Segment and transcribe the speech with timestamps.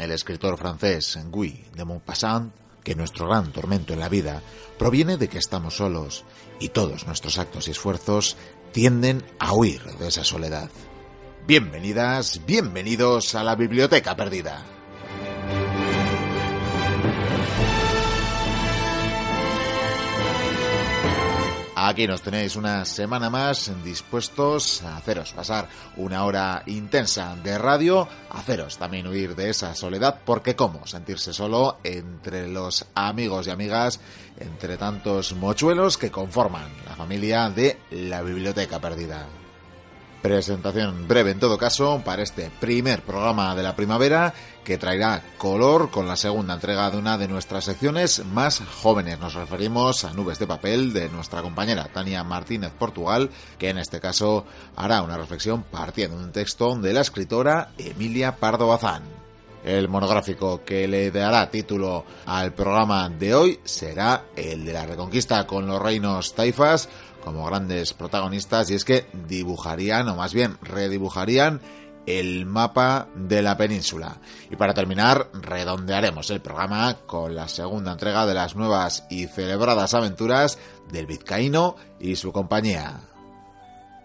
[0.00, 4.42] El escritor francés Guy de Maupassant que nuestro gran tormento en la vida
[4.78, 6.24] proviene de que estamos solos
[6.58, 8.36] y todos nuestros actos y esfuerzos
[8.72, 10.70] tienden a huir de esa soledad.
[11.46, 14.79] Bienvenidas, bienvenidos a la Biblioteca Perdida.
[21.82, 25.66] Aquí nos tenéis una semana más dispuestos a haceros pasar
[25.96, 31.78] una hora intensa de radio, haceros también huir de esa soledad, porque cómo sentirse solo
[31.82, 33.98] entre los amigos y amigas,
[34.38, 39.39] entre tantos mochuelos que conforman la familia de la Biblioteca Perdida.
[40.22, 45.90] Presentación breve en todo caso para este primer programa de la primavera que traerá color
[45.90, 49.18] con la segunda entrega de una de nuestras secciones más jóvenes.
[49.18, 53.98] Nos referimos a Nubes de Papel de nuestra compañera Tania Martínez Portugal, que en este
[53.98, 54.44] caso
[54.76, 59.20] hará una reflexión partiendo de un texto de la escritora Emilia Pardo Bazán.
[59.64, 65.46] El monográfico que le dará título al programa de hoy será el de la Reconquista
[65.46, 66.88] con los reinos taifas
[67.24, 71.60] como grandes protagonistas y es que dibujarían o más bien redibujarían
[72.06, 74.18] el mapa de la península.
[74.50, 79.94] Y para terminar, redondearemos el programa con la segunda entrega de las nuevas y celebradas
[79.94, 80.58] aventuras
[80.90, 83.00] del vizcaíno y su compañía.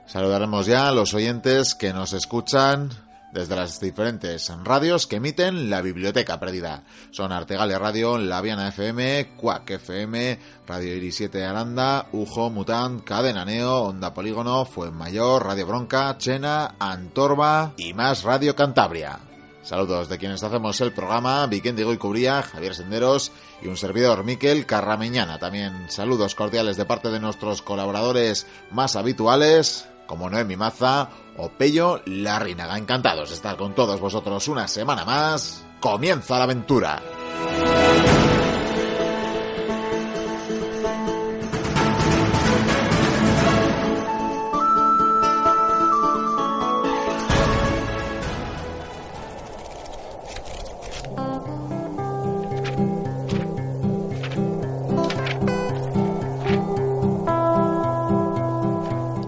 [0.06, 2.90] Saludaremos ya a los oyentes que nos escuchan
[3.36, 6.86] desde las diferentes radios que emiten la Biblioteca Perdida.
[7.12, 13.44] Son Artegale Radio, La Viana FM, Cuac FM, Radio Iris 7 Aranda, Ujo, Mutant, Cadena
[13.44, 19.20] Neo, Onda Polígono, Fuenmayor, Radio Bronca, Chena, Antorba y más Radio Cantabria.
[19.64, 25.40] Saludos de quienes hacemos el programa, y Cubría, Javier Senderos y un servidor, Miquel Carrameñana.
[25.40, 32.02] También saludos cordiales de parte de nuestros colaboradores más habituales, como Noemi Maza o Pello
[32.06, 32.78] Larrinaga.
[32.78, 35.66] Encantados de estar con todos vosotros una semana más.
[35.80, 37.02] Comienza la aventura.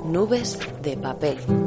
[0.06, 1.67] Nubes de papel.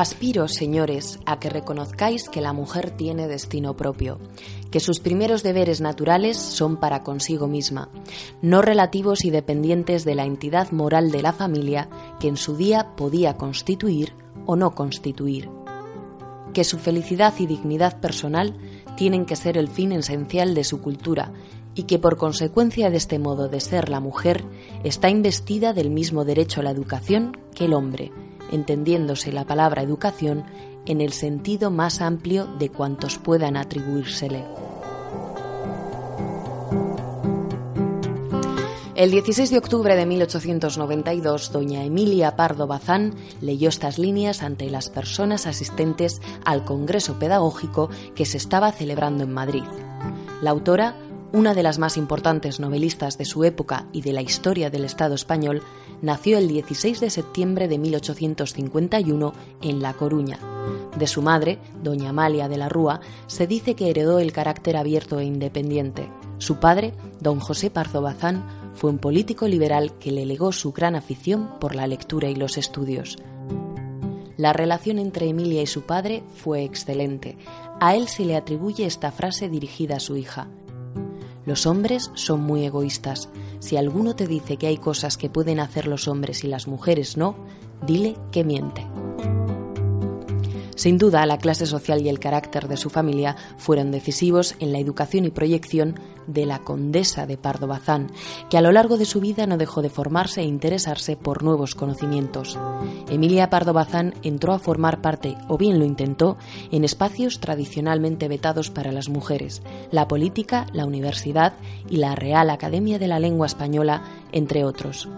[0.00, 4.18] Aspiro, señores, a que reconozcáis que la mujer tiene destino propio,
[4.70, 7.90] que sus primeros deberes naturales son para consigo misma,
[8.40, 12.96] no relativos y dependientes de la entidad moral de la familia que en su día
[12.96, 14.14] podía constituir
[14.46, 15.50] o no constituir,
[16.54, 18.56] que su felicidad y dignidad personal
[18.96, 21.34] tienen que ser el fin esencial de su cultura
[21.74, 24.46] y que por consecuencia de este modo de ser la mujer
[24.82, 28.12] está investida del mismo derecho a la educación que el hombre,
[28.50, 30.44] entendiéndose la palabra educación
[30.86, 34.44] en el sentido más amplio de cuantos puedan atribuírsele.
[39.00, 44.90] El 16 de octubre de 1892, doña Emilia Pardo Bazán leyó estas líneas ante las
[44.90, 49.64] personas asistentes al Congreso Pedagógico que se estaba celebrando en Madrid.
[50.42, 50.96] La autora,
[51.32, 55.14] una de las más importantes novelistas de su época y de la historia del Estado
[55.14, 55.62] español,
[56.02, 60.38] nació el 16 de septiembre de 1851 en La Coruña.
[60.96, 65.18] De su madre, doña Amalia de la Rúa, se dice que heredó el carácter abierto
[65.18, 66.08] e independiente.
[66.38, 68.44] Su padre, don José Pardo Bazán,
[68.74, 72.56] fue un político liberal que le legó su gran afición por la lectura y los
[72.56, 73.18] estudios.
[74.36, 77.36] La relación entre Emilia y su padre fue excelente.
[77.78, 80.48] A él se le atribuye esta frase dirigida a su hija.
[81.44, 83.28] Los hombres son muy egoístas.
[83.60, 87.16] Si alguno te dice que hay cosas que pueden hacer los hombres y las mujeres
[87.16, 87.36] no,
[87.86, 88.86] dile que miente.
[90.80, 94.78] Sin duda, la clase social y el carácter de su familia fueron decisivos en la
[94.78, 98.10] educación y proyección de la condesa de Pardo Bazán,
[98.48, 101.74] que a lo largo de su vida no dejó de formarse e interesarse por nuevos
[101.74, 102.58] conocimientos.
[103.10, 106.38] Emilia Pardo Bazán entró a formar parte, o bien lo intentó,
[106.70, 109.60] en espacios tradicionalmente vetados para las mujeres,
[109.90, 111.52] la política, la universidad
[111.90, 115.10] y la Real Academia de la Lengua Española, entre otros.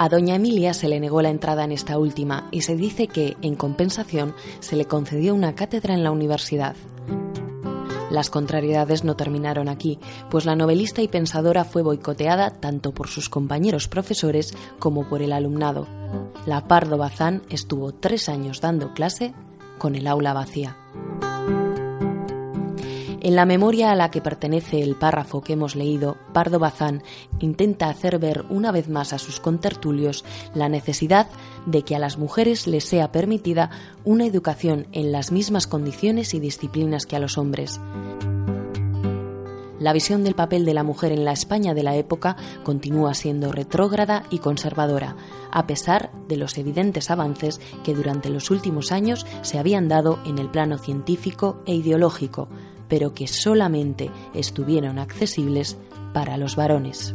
[0.00, 3.36] A doña Emilia se le negó la entrada en esta última y se dice que,
[3.42, 6.76] en compensación, se le concedió una cátedra en la universidad.
[8.08, 9.98] Las contrariedades no terminaron aquí,
[10.30, 15.32] pues la novelista y pensadora fue boicoteada tanto por sus compañeros profesores como por el
[15.32, 15.88] alumnado.
[16.46, 19.34] La Pardo Bazán estuvo tres años dando clase
[19.78, 20.76] con el aula vacía.
[23.28, 27.02] En la memoria a la que pertenece el párrafo que hemos leído, Pardo Bazán
[27.40, 31.26] intenta hacer ver una vez más a sus contertulios la necesidad
[31.66, 33.68] de que a las mujeres les sea permitida
[34.02, 37.82] una educación en las mismas condiciones y disciplinas que a los hombres.
[39.78, 42.34] La visión del papel de la mujer en la España de la época
[42.64, 45.16] continúa siendo retrógrada y conservadora,
[45.52, 50.38] a pesar de los evidentes avances que durante los últimos años se habían dado en
[50.38, 52.48] el plano científico e ideológico,
[52.88, 55.76] pero que solamente estuvieron accesibles
[56.12, 57.14] para los varones.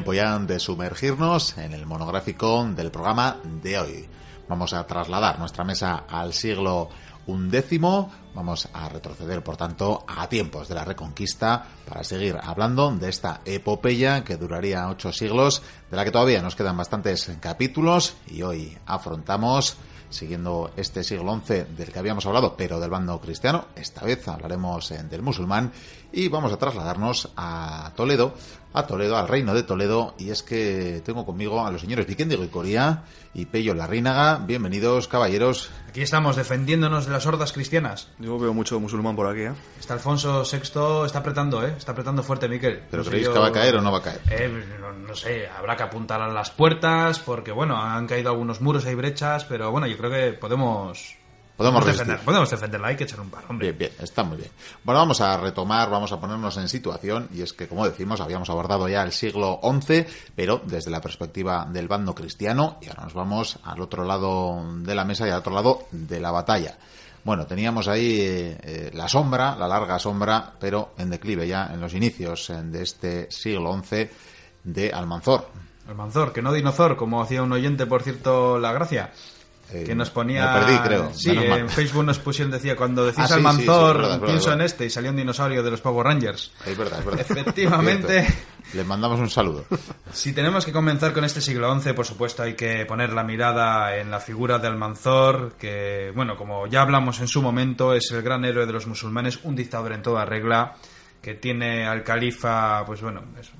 [0.00, 4.08] Tiempo ya de sumergirnos en el monográfico del programa de hoy.
[4.48, 6.88] Vamos a trasladar nuestra mesa al siglo
[7.26, 7.78] XI.
[8.34, 13.42] Vamos a retroceder, por tanto, a tiempos de la Reconquista para seguir hablando de esta
[13.44, 15.60] epopeya que duraría ocho siglos,
[15.90, 19.76] de la que todavía nos quedan bastantes capítulos y hoy afrontamos
[20.10, 23.66] siguiendo este siglo XI del que habíamos hablado, pero del bando cristiano.
[23.76, 25.72] Esta vez hablaremos eh, del musulmán
[26.12, 28.34] y vamos a trasladarnos a Toledo,
[28.72, 32.44] a Toledo, al reino de Toledo, y es que tengo conmigo a los señores Viquendigo
[32.44, 33.04] y Coría
[33.34, 34.38] y Pello Larrínaga.
[34.38, 35.70] Bienvenidos, caballeros.
[35.88, 38.08] Aquí estamos defendiéndonos de las hordas cristianas.
[38.18, 39.52] Yo veo mucho musulmán por aquí, ¿eh?
[39.78, 41.74] Está Alfonso VI, está apretando, ¿eh?
[41.76, 42.82] Está apretando fuerte, Miquel.
[42.90, 44.20] ¿Pero creéis que va a caer o no va a caer?
[44.30, 44.64] Eh,
[45.06, 48.94] no, sé, habrá que apuntar a las puertas, porque bueno, han caído algunos muros, hay
[48.94, 51.19] brechas, pero bueno, yo creo que podemos
[51.60, 53.72] Podemos, defender, podemos defenderla, hay que echar un par, hombre.
[53.72, 54.50] Bien, bien, está muy bien.
[54.82, 58.48] Bueno, vamos a retomar, vamos a ponernos en situación, y es que, como decimos, habíamos
[58.48, 63.12] abordado ya el siglo XI, pero desde la perspectiva del bando cristiano, y ahora nos
[63.12, 66.78] vamos al otro lado de la mesa y al otro lado de la batalla.
[67.24, 71.92] Bueno, teníamos ahí eh, la sombra, la larga sombra, pero en declive ya en los
[71.92, 74.08] inicios eh, de este siglo XI
[74.64, 75.46] de Almanzor.
[75.86, 79.12] Almanzor, que no Dinozor, como hacía un oyente, por cierto, la gracia.
[79.72, 80.52] Eh, que nos ponía.
[80.52, 81.10] Me perdí, creo.
[81.14, 81.58] Sí, Menos mal.
[81.60, 84.60] en Facebook nos pusieron, decía, cuando decís Ah, sí, Almanzor, sí, sí, verdad, pienso en
[84.62, 86.52] este, y salió un dinosaurio de los Power Rangers.
[86.66, 87.20] Es verdad, es verdad.
[87.20, 88.26] Efectivamente.
[88.74, 89.64] Les mandamos un saludo.
[90.12, 93.96] Si tenemos que comenzar con este siglo XI, por supuesto hay que poner la mirada
[93.96, 98.22] en la figura de Almanzor, que, bueno, como ya hablamos en su momento, es el
[98.22, 100.74] gran héroe de los musulmanes, un dictador en toda regla,
[101.22, 103.50] que tiene al califa, pues bueno, es-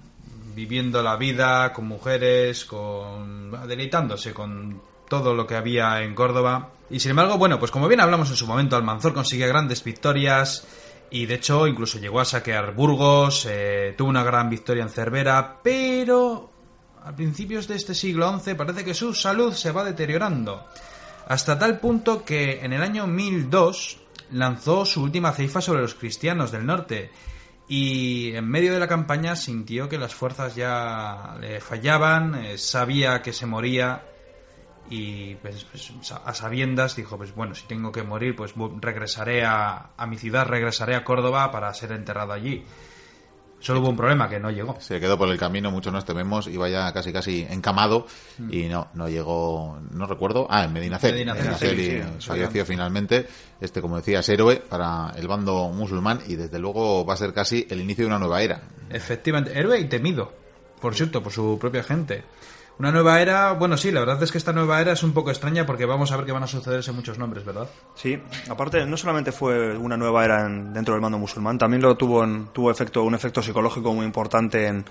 [0.54, 4.80] viviendo la vida con mujeres, con deleitándose con
[5.10, 6.70] todo lo que había en Córdoba.
[6.88, 10.66] Y sin embargo, bueno, pues como bien hablamos en su momento, Almanzor consigue grandes victorias
[11.10, 15.58] y de hecho incluso llegó a saquear Burgos, eh, tuvo una gran victoria en Cervera,
[15.62, 16.50] pero
[17.04, 20.64] a principios de este siglo XI parece que su salud se va deteriorando.
[21.26, 23.99] Hasta tal punto que en el año 1002
[24.32, 27.11] lanzó su última ceifa sobre los cristianos del norte
[27.68, 33.23] y en medio de la campaña sintió que las fuerzas ya le fallaban, eh, sabía
[33.23, 34.10] que se moría
[34.90, 39.90] y pues, pues, a sabiendas dijo pues bueno si tengo que morir pues regresaré a,
[39.97, 42.64] a mi ciudad regresaré a Córdoba para ser enterrado allí
[43.61, 46.49] solo hubo un problema que no llegó Se quedó por el camino, muchos nos tememos,
[46.49, 48.06] iba ya casi casi encamado
[48.50, 51.25] y no, no llegó, no recuerdo, ah, en Medinaceli.
[51.25, 53.28] Medinaceli, sí, falleció finalmente.
[53.61, 57.35] Este, como decía, es héroe para el bando musulmán y desde luego va a ser
[57.35, 58.62] casi el inicio de una nueva era.
[58.88, 60.32] Efectivamente, héroe y temido,
[60.80, 62.25] por cierto, por su propia gente.
[62.80, 65.28] Una nueva era, bueno, sí, la verdad es que esta nueva era es un poco
[65.28, 67.68] extraña porque vamos a ver que van a sucederse muchos nombres, ¿verdad?
[67.94, 68.18] Sí,
[68.49, 72.25] aparte no solamente fue una nueva era en- dentro del bando musulmán, también lo tuvo
[72.25, 74.87] en- tuvo efecto un efecto psicológico muy importante en,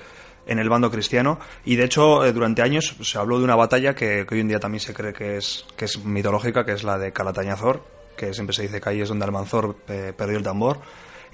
[0.46, 3.96] en el bando cristiano y de hecho eh, durante años se habló de una batalla
[3.96, 6.84] que, que hoy en día también se cree que es que es mitológica, que es
[6.84, 7.84] la de Calatañazor,
[8.15, 10.77] que siempre se dice que ahí es donde Almanzor eh, perdió el tambor.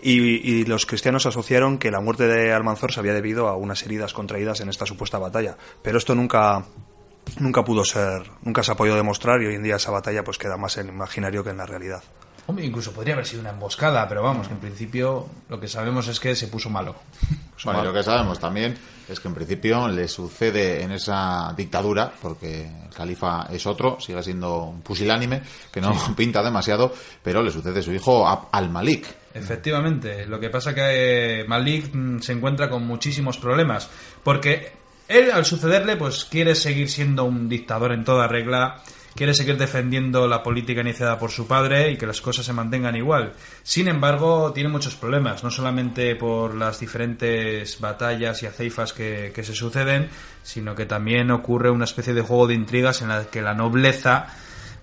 [0.01, 3.83] Y, y los cristianos asociaron que la muerte de Almanzor se había debido a unas
[3.83, 5.57] heridas contraídas en esta supuesta batalla.
[5.81, 6.65] Pero esto nunca,
[7.39, 10.37] nunca pudo ser, nunca se ha podido demostrar y hoy en día esa batalla pues
[10.37, 12.03] queda más en el imaginario que en la realidad.
[12.47, 16.07] Hombre, incluso podría haber sido una emboscada, pero vamos, que en principio lo que sabemos
[16.07, 16.95] es que se puso malo.
[17.63, 18.77] Bueno, y lo que sabemos también
[19.09, 24.21] es que en principio le sucede en esa dictadura, porque el califa es otro, sigue
[24.21, 29.07] siendo un pusilánime, que no pinta demasiado, pero le sucede su hijo al-Malik.
[29.35, 33.89] Efectivamente, lo que pasa que eh, Malik mm, se encuentra con muchísimos problemas,
[34.23, 34.71] porque
[35.09, 38.81] él al sucederle pues quiere seguir siendo un dictador en toda regla,
[39.13, 42.95] quiere seguir defendiendo la política iniciada por su padre y que las cosas se mantengan
[42.95, 43.33] igual.
[43.61, 49.43] Sin embargo, tiene muchos problemas, no solamente por las diferentes batallas y aceifas que, que
[49.43, 50.07] se suceden,
[50.43, 54.27] sino que también ocurre una especie de juego de intrigas en la que la nobleza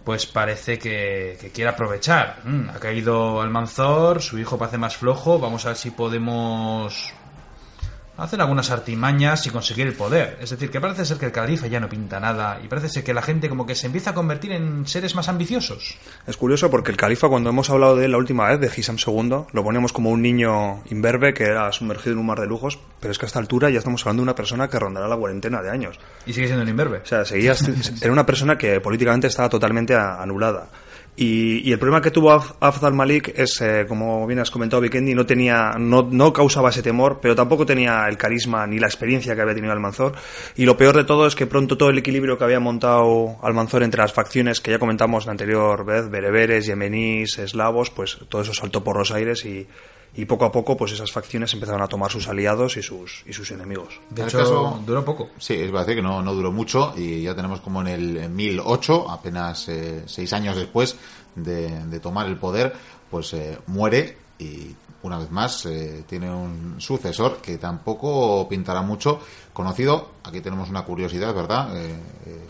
[0.04, 2.38] pues parece que, quiere aprovechar.
[2.44, 7.14] Mm, ha caído Almanzor, su hijo parece más flojo, vamos a ver si podemos
[8.16, 10.38] hacer algunas artimañas y conseguir el poder.
[10.40, 13.04] Es decir, que parece ser que el califa ya no pinta nada y parece ser
[13.04, 15.96] que la gente como que se empieza a convertir en seres más ambiciosos.
[16.26, 18.96] Es curioso porque el califa cuando hemos hablado de él la última vez, de Hisam
[18.96, 22.78] II, lo poníamos como un niño imberbe que era sumergido en un mar de lujos,
[23.00, 25.16] pero es que a esta altura ya estamos hablando de una persona que rondará la
[25.16, 25.98] cuarentena de años.
[26.26, 26.98] Y sigue siendo un imberbe.
[26.98, 27.54] O sea, seguía,
[28.00, 30.68] era una persona que políticamente estaba totalmente anulada.
[31.14, 35.14] Y, y, el problema que tuvo Afd al-Malik es, eh, como bien has comentado, Vikendi,
[35.14, 39.34] no, tenía, no, no causaba ese temor, pero tampoco tenía el carisma ni la experiencia
[39.34, 40.14] que había tenido Almanzor.
[40.56, 43.82] Y lo peor de todo es que pronto todo el equilibrio que había montado Almanzor
[43.82, 48.54] entre las facciones que ya comentamos la anterior vez, bereberes, yemeníes, eslavos, pues todo eso
[48.54, 49.66] saltó por los aires y,
[50.14, 53.32] y poco a poco pues esas facciones empezaron a tomar sus aliados y sus y
[53.32, 54.00] sus enemigos.
[54.10, 55.30] De hecho, caso, duró poco.
[55.38, 59.10] Sí, es verdad que no, no duró mucho y ya tenemos como en el 1008,
[59.10, 60.96] apenas eh, seis años después
[61.34, 62.74] de, de, tomar el poder,
[63.10, 69.20] pues eh, muere y una vez más eh, tiene un sucesor que tampoco pintará mucho
[69.52, 70.12] conocido.
[70.22, 71.76] Aquí tenemos una curiosidad, ¿verdad?
[71.76, 71.96] Eh,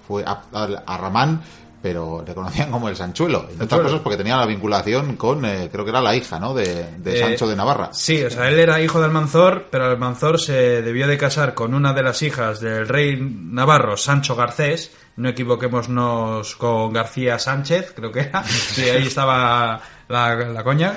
[0.06, 1.42] fue Arramán,
[1.82, 3.46] pero le conocían como el Sanchuelo.
[3.50, 6.54] Entre otras cosas porque tenía la vinculación con, eh, creo que era la hija, ¿no?
[6.54, 7.90] De, de eh, Sancho de Navarra.
[7.92, 11.74] Sí, o sea, él era hijo de Almanzor, pero Almanzor se debió de casar con
[11.74, 14.92] una de las hijas del rey navarro, Sancho Garcés.
[15.16, 18.44] No equivoquémonos con García Sánchez, creo que era.
[18.72, 20.96] Sí, ahí estaba la, la coña.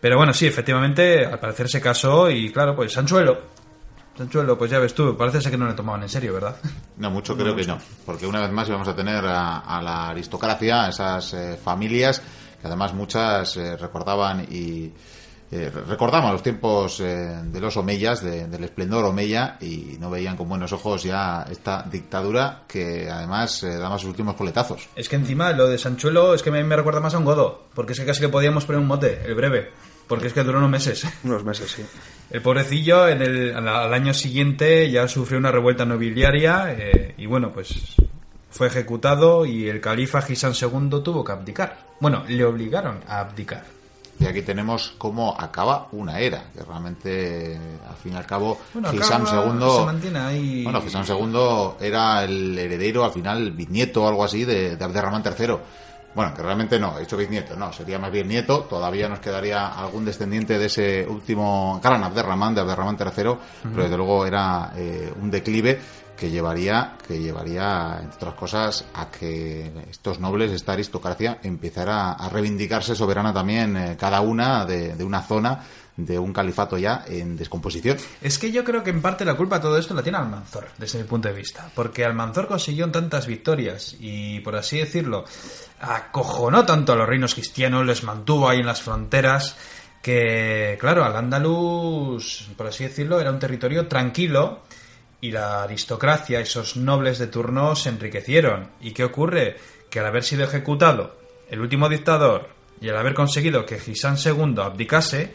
[0.00, 3.61] Pero bueno, sí, efectivamente, al parecer se casó y claro, pues Sanchuelo
[4.16, 6.56] Sanchuelo, pues ya ves tú, parece ser que no le tomaban en serio, ¿verdad?
[6.96, 10.84] No, mucho creo que no, porque una vez más íbamos a tener a, la aristocracia,
[10.84, 12.22] a esas eh, familias,
[12.60, 14.92] que además muchas eh, recordaban y
[15.50, 20.72] eh, recordaban los tiempos de los Omeyas, del esplendor Omeya, y no veían con buenos
[20.72, 24.88] ojos ya esta dictadura que además daba sus últimos coletazos.
[24.94, 27.64] Es que encima lo de Sanchuelo es que me, me recuerda más a un godo,
[27.74, 29.72] porque es que casi le podíamos poner un mote, el breve.
[30.08, 31.06] Porque es que duró unos meses.
[31.24, 31.82] Unos meses, sí.
[32.30, 37.52] El pobrecillo en el, al año siguiente ya sufrió una revuelta nobiliaria eh, y bueno,
[37.52, 37.96] pues
[38.50, 41.78] fue ejecutado y el califa Gisán II tuvo que abdicar.
[42.00, 43.64] Bueno, le obligaron a abdicar.
[44.18, 48.90] Y aquí tenemos cómo acaba una era, que realmente, al fin y al cabo, bueno,
[48.92, 49.00] II...
[49.00, 50.64] Se mantiene ahí...
[50.64, 55.24] Bueno, Gisán II era el heredero, al final, bisnieto o algo así, de, de Abderramán
[55.26, 55.56] III
[56.14, 58.64] bueno, que realmente no, he hecho bisnieto, no, sería más bien nieto.
[58.64, 63.96] Todavía nos quedaría algún descendiente de ese último Gran Abderramán, de Abderramán III, pero desde
[63.96, 65.80] luego era eh, un declive
[66.16, 72.28] que llevaría, que llevaría, entre otras cosas, a que estos nobles, esta aristocracia, empezara a
[72.28, 75.64] reivindicarse soberana también eh, cada una de, de una zona
[75.96, 77.98] de un califato ya en descomposición.
[78.20, 80.68] Es que yo creo que en parte la culpa de todo esto la tiene Almanzor,
[80.78, 85.24] desde mi punto de vista, porque Almanzor consiguió tantas victorias y, por así decirlo,
[85.80, 89.56] acojonó tanto a los reinos cristianos, les mantuvo ahí en las fronteras,
[90.02, 94.62] que, claro, al Andaluz, por así decirlo, era un territorio tranquilo
[95.20, 98.70] y la aristocracia, esos nobles de turno, se enriquecieron.
[98.80, 99.56] ¿Y qué ocurre?
[99.88, 101.16] Que al haber sido ejecutado
[101.48, 102.48] el último dictador
[102.80, 105.32] y al haber conseguido que Gisán II abdicase,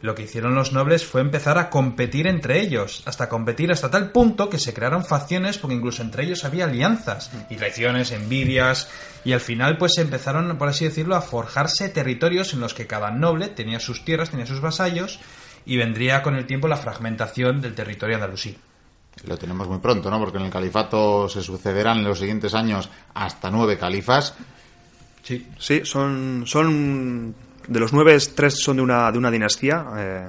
[0.00, 4.12] lo que hicieron los nobles fue empezar a competir entre ellos, hasta competir hasta tal
[4.12, 8.88] punto que se crearon facciones porque incluso entre ellos había alianzas y traiciones, envidias
[9.24, 13.10] y al final pues empezaron, por así decirlo, a forjarse territorios en los que cada
[13.10, 15.18] noble tenía sus tierras, tenía sus vasallos
[15.66, 18.56] y vendría con el tiempo la fragmentación del territorio andalusí.
[19.26, 20.18] Lo tenemos muy pronto, ¿no?
[20.20, 24.34] Porque en el califato se sucederán en los siguientes años hasta nueve califas.
[25.24, 27.34] Sí, sí, son, son
[27.68, 29.84] de los nueve, tres son de una, de una dinastía.
[29.96, 30.26] Eh,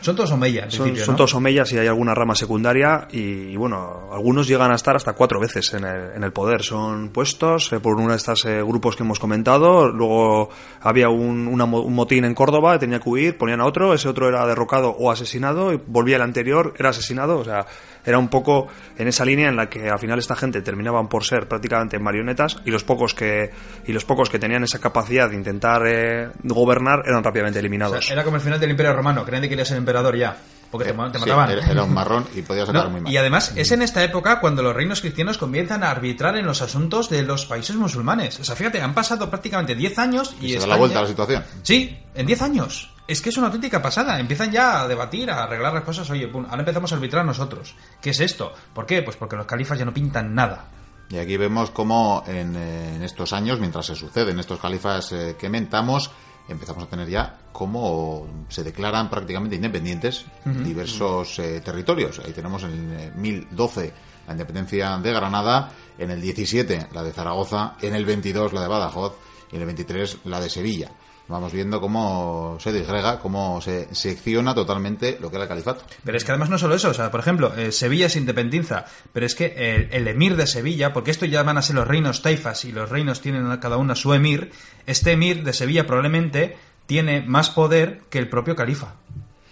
[0.00, 4.46] son todos omeyas, son, son todos omeyas y hay alguna rama secundaria y, bueno, algunos
[4.46, 6.62] llegan a estar hasta cuatro veces en el, en el poder.
[6.62, 9.88] Son puestos eh, por uno de estos eh, grupos que hemos comentado.
[9.88, 10.50] Luego
[10.80, 14.46] había un, un, motín en Córdoba, tenía que huir, ponían a otro, ese otro era
[14.46, 17.38] derrocado o asesinado y volvía el anterior, era asesinado.
[17.38, 17.66] O sea,
[18.06, 21.24] era un poco en esa línea en la que al final esta gente terminaban por
[21.24, 23.50] ser prácticamente marionetas y los pocos que
[23.86, 28.10] y los pocos que tenían esa capacidad de intentar eh, gobernar eran rápidamente eliminados.
[28.10, 30.36] era como el final del Imperio Romano, creían que querías ser emperador ya.
[30.70, 31.50] Porque te, eh, mataban.
[31.50, 33.12] era un marrón y podías sacar muy mal.
[33.12, 36.60] Y además es en esta época cuando los reinos cristianos comienzan a arbitrar en los
[36.60, 38.40] asuntos de los países musulmanes.
[38.40, 41.02] O sea, fíjate, han pasado prácticamente 10 años y, y se da la vuelta a
[41.02, 41.44] la situación.
[41.62, 42.95] Sí, en 10 años.
[43.08, 44.18] Es que es una auténtica pasada.
[44.18, 46.10] Empiezan ya a debatir, a arreglar las cosas.
[46.10, 47.76] Oye, ahora empezamos a arbitrar nosotros.
[48.00, 48.52] ¿Qué es esto?
[48.74, 49.02] ¿Por qué?
[49.02, 50.68] Pues porque los califas ya no pintan nada.
[51.08, 55.48] Y aquí vemos cómo en, eh, estos años, mientras se suceden estos califas eh, que
[55.48, 56.10] mentamos,
[56.48, 62.20] empezamos a tener ya cómo se declaran prácticamente independientes diversos eh, territorios.
[62.24, 63.92] Ahí tenemos en el 1012
[64.26, 68.68] la independencia de Granada, en el 17 la de Zaragoza, en el 22 la de
[68.68, 69.16] Badajoz
[69.52, 70.90] y en el 23 la de Sevilla
[71.28, 75.84] vamos viendo cómo se disgrega, cómo se secciona totalmente lo que era el califato.
[76.04, 78.84] Pero es que además no solo eso, o sea, por ejemplo, eh, Sevilla se independiza,
[79.12, 82.22] pero es que el, emir de Sevilla, porque esto ya van a ser los reinos
[82.22, 84.52] taifas y los reinos tienen cada uno su emir,
[84.86, 86.56] este emir de Sevilla probablemente
[86.86, 88.94] tiene más poder que el propio califa.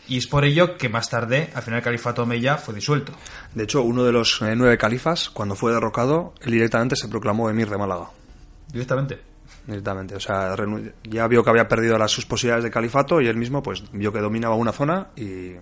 [0.06, 3.12] Y es por ello que más tarde, al final, el califato omeya fue disuelto.
[3.54, 7.48] De hecho, uno de los eh, nueve califas, cuando fue derrocado, él directamente se proclamó
[7.48, 8.10] emir de Málaga.
[8.70, 9.33] Directamente
[9.66, 10.14] directamente.
[10.16, 10.54] O sea,
[11.04, 14.12] ya vio que había perdido las sus posibilidades de califato y él mismo pues vio
[14.12, 15.52] que dominaba una zona y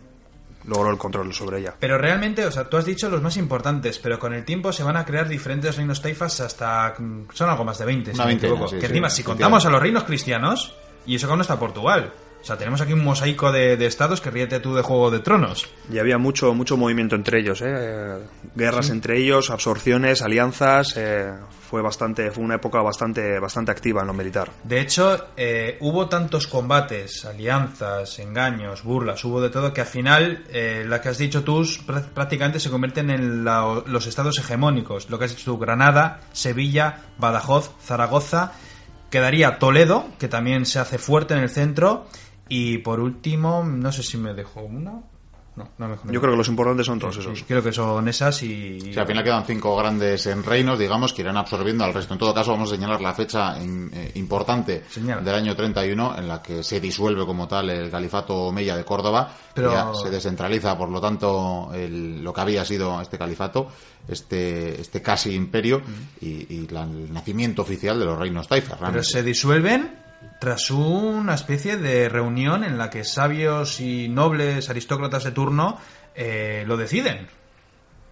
[0.66, 1.74] logró el control sobre ella.
[1.78, 4.82] Pero realmente, o sea, tú has dicho los más importantes, pero con el tiempo se
[4.82, 6.94] van a crear diferentes reinos taifas hasta...
[7.32, 8.38] son algo más de 20, si
[8.78, 12.12] que encima, si contamos a los reinos cristianos, y eso aún no está Portugal.
[12.40, 15.68] O sea, tenemos aquí un mosaico de, estados que ríete tú de Juego de Tronos.
[15.92, 18.18] Y había mucho mucho movimiento entre ellos, ¿eh?
[18.56, 20.94] Guerras entre ellos, absorciones, alianzas.
[20.96, 21.32] Eh,
[21.72, 24.50] fue bastante fue una época bastante bastante activa en lo militar.
[24.62, 30.44] De hecho, eh, hubo tantos combates, alianzas, engaños, burlas, hubo de todo que al final,
[30.50, 31.66] eh, la que has dicho tú,
[32.12, 35.08] prácticamente se convierten en los estados hegemónicos.
[35.08, 38.52] Lo que has dicho tú, Granada, Sevilla, Badajoz, Zaragoza.
[39.08, 42.06] Quedaría Toledo, que también se hace fuerte en el centro,
[42.50, 45.00] y por último, no sé si me dejo una.
[45.54, 47.44] No, no me Yo creo que los importantes son todos esos.
[47.46, 48.94] creo que son esas y...
[48.96, 52.14] al final quedan cinco grandes en reinos, digamos, que irán absorbiendo al resto.
[52.14, 56.42] En todo caso, vamos a señalar la fecha eh, importante del año 31 en la
[56.42, 59.30] que se disuelve como tal el califato omeya de Córdoba.
[59.54, 59.72] Pero...
[59.72, 63.68] Ya se descentraliza, por lo tanto, lo que había sido este califato,
[64.08, 65.82] este, este casi imperio
[66.20, 68.78] y, el nacimiento oficial de los reinos taifas.
[68.80, 70.02] Pero se disuelven
[70.42, 75.78] tras una especie de reunión en la que sabios y nobles aristócratas de turno
[76.16, 77.28] eh, lo deciden.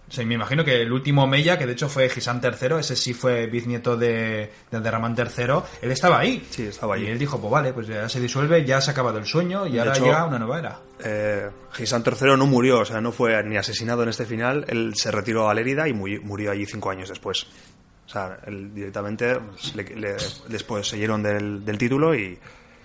[0.09, 3.13] O me imagino que el último Mella, que de hecho fue Gisán III, ese sí
[3.13, 5.45] fue bisnieto de, de III,
[5.81, 6.47] él estaba ahí.
[6.49, 7.03] Sí, estaba ahí.
[7.03, 9.67] Y él dijo, pues vale, pues ya se disuelve, ya se ha acabado el sueño
[9.67, 10.79] y ahora llega una nueva era.
[11.03, 14.93] Eh, Gisán III no murió, o sea, no fue ni asesinado en este final, él
[14.95, 17.45] se retiró a Lérida y murió allí cinco años después.
[18.11, 19.73] O sea, él directamente pues,
[20.49, 22.37] después se del, del título y,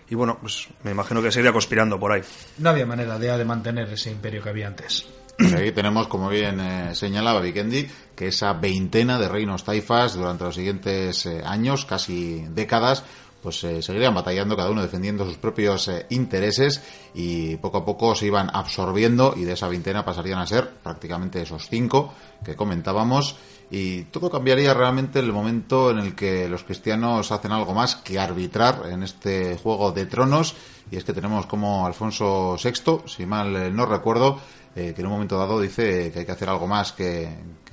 [0.09, 2.23] y bueno, pues me imagino que seguiría conspirando por ahí.
[2.59, 5.05] No había manera de, de mantener ese imperio que había antes.
[5.37, 10.45] Pues aquí tenemos, como bien eh, señalaba Vikendi, que esa veintena de reinos taifas durante
[10.45, 13.03] los siguientes eh, años, casi décadas,
[13.43, 16.83] pues eh, seguirían batallando, cada uno defendiendo sus propios eh, intereses
[17.15, 21.43] y poco a poco se iban absorbiendo y de esa veintena pasarían a ser prácticamente
[21.43, 23.37] esos cinco que comentábamos
[23.71, 27.97] y todo cambiaría realmente en el momento en el que los cristianos hacen algo más
[27.97, 30.55] que arbitrar en este juego de tronos
[30.91, 34.41] y es que tenemos como Alfonso VI, si mal eh, no recuerdo,
[34.75, 37.31] que en un momento dado dice que hay que hacer algo más que,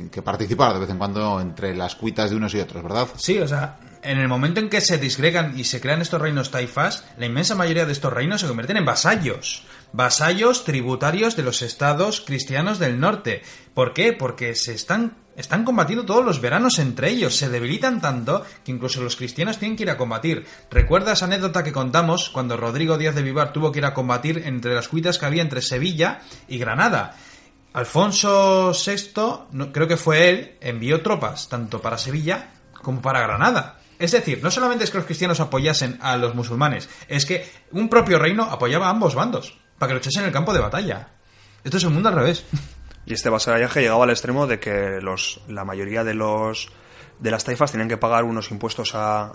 [0.09, 3.09] que participar de vez en cuando entre las cuitas de unos y otros, ¿verdad?
[3.17, 6.51] Sí, o sea, en el momento en que se disgregan y se crean estos reinos
[6.51, 9.65] taifas, la inmensa mayoría de estos reinos se convierten en vasallos.
[9.91, 13.43] Vasallos tributarios de los estados cristianos del norte.
[13.73, 14.13] ¿Por qué?
[14.13, 17.35] Porque se están, están combatiendo todos los veranos entre ellos.
[17.35, 20.45] Se debilitan tanto que incluso los cristianos tienen que ir a combatir.
[20.69, 24.43] ¿Recuerdas esa anécdota que contamos cuando Rodrigo Díaz de Vivar tuvo que ir a combatir
[24.45, 27.15] entre las cuitas que había entre Sevilla y Granada?
[27.73, 33.79] Alfonso VI, creo que fue él, envió tropas tanto para Sevilla como para Granada.
[33.97, 37.89] Es decir, no solamente es que los cristianos apoyasen a los musulmanes, es que un
[37.89, 41.09] propio reino apoyaba a ambos bandos para que luchasen en el campo de batalla.
[41.63, 42.43] Esto es un mundo al revés.
[43.05, 46.71] Y este vasallaje llegaba al extremo de que los, la mayoría de los
[47.19, 49.31] de las taifas tenían que pagar unos impuestos a,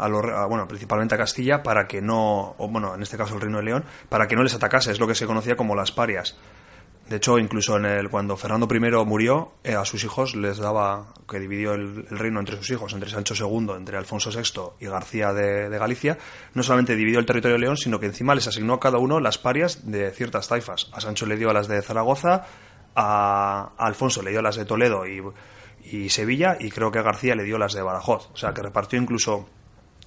[0.48, 3.64] bueno, principalmente a Castilla para que no, o bueno, en este caso el Reino de
[3.64, 6.37] León, para que no les atacase, es lo que se conocía como las parias.
[7.09, 11.14] De hecho, incluso en el, cuando Fernando I murió, eh, a sus hijos les daba,
[11.26, 15.33] que dividió el, reino entre sus hijos, entre Sancho II, entre Alfonso VI y García
[15.33, 16.18] de, Galicia,
[16.52, 19.20] no solamente dividió el territorio de León, sino que encima les asignó a cada uno
[19.20, 20.90] las parias de ciertas taifas.
[20.92, 22.44] A Sancho le dio a las de Zaragoza,
[22.98, 25.22] a, a Alfonso le dio las de Toledo y,
[25.84, 28.30] y Sevilla, y creo que García le dio las de Badajoz.
[28.32, 29.46] O sea, que repartió incluso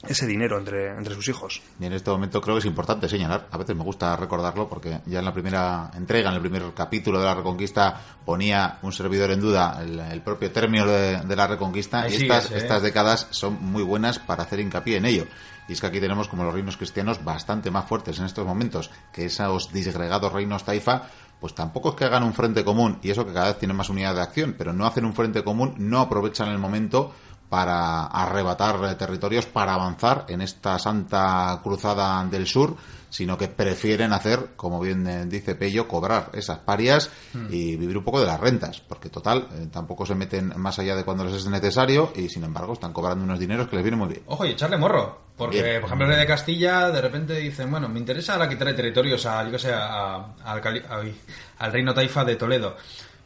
[0.08, 1.62] ese dinero entre, entre sus hijos.
[1.80, 5.00] Y en este momento creo que es importante señalar, a veces me gusta recordarlo porque
[5.06, 9.30] ya en la primera entrega, en el primer capítulo de la Reconquista, ponía un servidor
[9.32, 12.58] en duda el, el propio término de, de la Reconquista Ahí y sigues, estas, ¿eh?
[12.58, 15.28] estas décadas son muy buenas para hacer hincapié en ello.
[15.68, 18.90] Y es que aquí tenemos como los reinos cristianos bastante más fuertes en estos momentos
[19.14, 21.04] que esos disgregados reinos taifa
[21.42, 23.90] pues tampoco es que hagan un frente común, y eso que cada vez tienen más
[23.90, 27.12] unidad de acción, pero no hacen un frente común, no aprovechan el momento
[27.52, 32.78] para arrebatar territorios, para avanzar en esta santa cruzada del sur,
[33.10, 37.10] sino que prefieren hacer, como bien eh, dice Pello, cobrar esas parias
[37.50, 40.96] y vivir un poco de las rentas, porque total, eh, tampoco se meten más allá
[40.96, 44.00] de cuando les es necesario y sin embargo están cobrando unos dineros que les vienen
[44.00, 44.24] muy bien.
[44.28, 45.20] Ojo, y echarle morro.
[45.36, 45.82] Porque, Bien.
[45.82, 49.26] por ejemplo, el rey de Castilla de repente dicen, bueno, me interesa ahora quitarle territorios
[49.26, 51.20] a, yo que sé, a- al, ay,
[51.60, 52.78] al reino taifa de Toledo.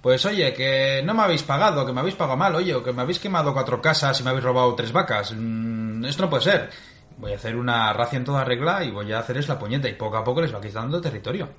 [0.05, 2.93] Pues oye, que no me habéis pagado, que me habéis pagado mal, oye, o que
[2.93, 5.33] me habéis quemado cuatro casas y me habéis robado tres vacas.
[5.35, 6.69] Mm, esto no puede ser.
[7.17, 9.93] Voy a hacer una racia en toda regla y voy a hacerles la puñeta y
[9.93, 11.49] poco a poco les va quitando territorio.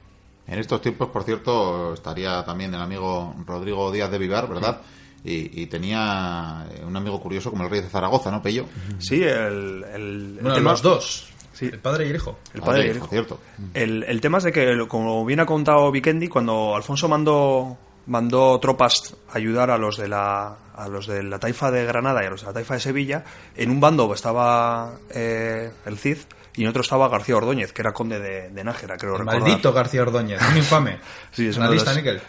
[0.46, 4.80] En estos tiempos, por cierto, estaría también el amigo Rodrigo Díaz de Vivar, ¿verdad?
[5.24, 8.66] Y, y tenía eh, un amigo curioso como el rey de Zaragoza, ¿no, Pello?
[9.00, 11.32] Sí, el, el, el Bueno, tema- los dos.
[11.52, 11.66] Sí.
[11.66, 12.38] El padre y el hijo.
[12.54, 13.06] El padre y el por hijo.
[13.08, 13.40] cierto.
[13.74, 18.58] El, el tema es de que, como bien ha contado Vikendi, cuando Alfonso mandó, mandó
[18.60, 22.26] tropas a ayudar a los de la a los de la taifa de Granada y
[22.26, 23.24] a los de la taifa de Sevilla,
[23.56, 26.18] en un bando estaba eh, el Cid
[26.56, 29.40] y en otro estaba García Ordóñez, que era conde de, de Nájera, creo El recordar.
[29.42, 30.98] maldito García Ordóñez, un infame.
[31.30, 31.86] Sí, es uno, de los,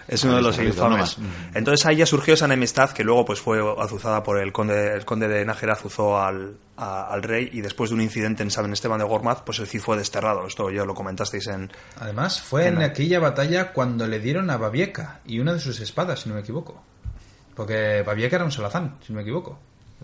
[0.09, 1.17] es uno de los infames.
[1.53, 5.05] Entonces ahí ya surgió esa enemistad que luego pues fue azuzada por el conde, el
[5.05, 8.71] conde de Nájera azuzó al, a- al rey y después de un incidente en San
[8.73, 10.45] Esteban de Gormaz, pues el Cid fue desterrado.
[10.45, 15.21] Esto ya lo comentasteis en, Además, fue en aquella batalla cuando le dieron a Babieca
[15.25, 16.83] y una de sus espadas, si no me equivoco.
[17.55, 19.57] Porque Babieca era un solazán, si no me equivoco.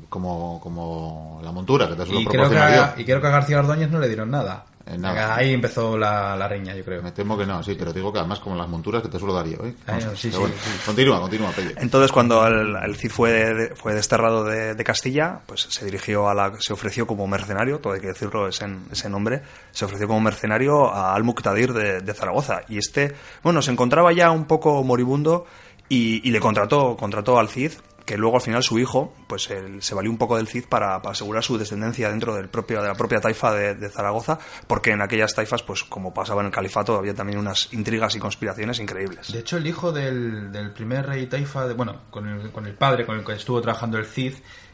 [0.10, 3.60] Como, como la montura que te suelo Y creo, que y creo que a García
[3.60, 4.66] Ordóñez no le dieron nada.
[4.86, 5.36] Eh, nada.
[5.36, 7.02] Ahí empezó la, la riña, yo creo.
[7.02, 9.18] Me temo que no, sí, pero te digo que además como las monturas que te
[9.18, 9.74] suelo dar yo, ¿eh?
[9.88, 10.72] Ah, sí, Pero sí, bueno, sí.
[10.86, 11.72] Continúa, continúa, Pello.
[11.78, 16.34] Entonces, cuando el, el Cid fue, fue desterrado de, de Castilla, pues se dirigió a
[16.34, 20.20] la, se ofreció como mercenario, todo hay que decirlo, ese, ese nombre, se ofreció como
[20.20, 22.62] mercenario a Al-Muqtadir de, de Zaragoza.
[22.68, 25.46] Y este, bueno, se encontraba ya un poco moribundo
[25.88, 27.72] y, y le contrató, contrató al Cid,
[28.06, 31.44] que luego al final su hijo, pues se valió un poco del Cid para, asegurar
[31.44, 35.64] su descendencia dentro del propio, de la propia taifa de, Zaragoza, porque en aquellas taifas,
[35.64, 39.32] pues como pasaba en el califato, había también unas intrigas y conspiraciones increíbles.
[39.32, 42.74] De hecho, el hijo del, del primer rey taifa, de, bueno, con el, con el
[42.74, 44.34] padre con el que estuvo trabajando el Cid,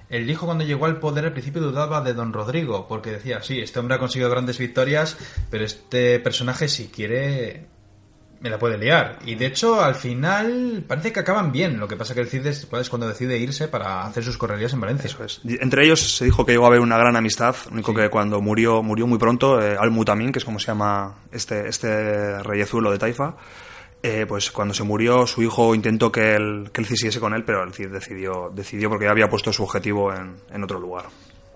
[0.10, 3.60] el hijo cuando llegó al poder al principio dudaba de don Rodrigo, porque decía, sí,
[3.60, 5.18] este hombre ha conseguido grandes victorias,
[5.52, 7.68] pero este personaje si quiere
[8.42, 9.20] me la puede liar.
[9.26, 11.80] Y de hecho, al final parece que acaban bien.
[11.80, 14.74] Lo que pasa que el Cid es, es cuando decide irse para hacer sus correrías
[14.74, 15.08] en Valencia.
[15.08, 15.42] Eso es.
[15.44, 18.82] Entre ellos se dijo que llegó a haber una gran amistad, único que cuando murió,
[18.82, 23.36] murió muy pronto, eh, Al-Mutamin, que es como se llama este, este reyezuelo de Taifa,
[24.02, 27.34] eh, pues cuando se murió su hijo intentó que el, que el Cid siguiese con
[27.34, 30.80] él, pero el Cid decidió, decidió porque ya había puesto su objetivo en, en otro
[30.80, 31.06] lugar.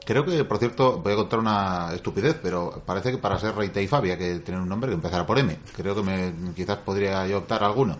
[0.06, 3.70] Creo que, por cierto, voy a contar una estupidez, pero parece que para ser rey
[3.70, 5.58] taifa había que tener un nombre que empezara por M.
[5.76, 7.98] Creo que me, quizás podría yo optar a alguno.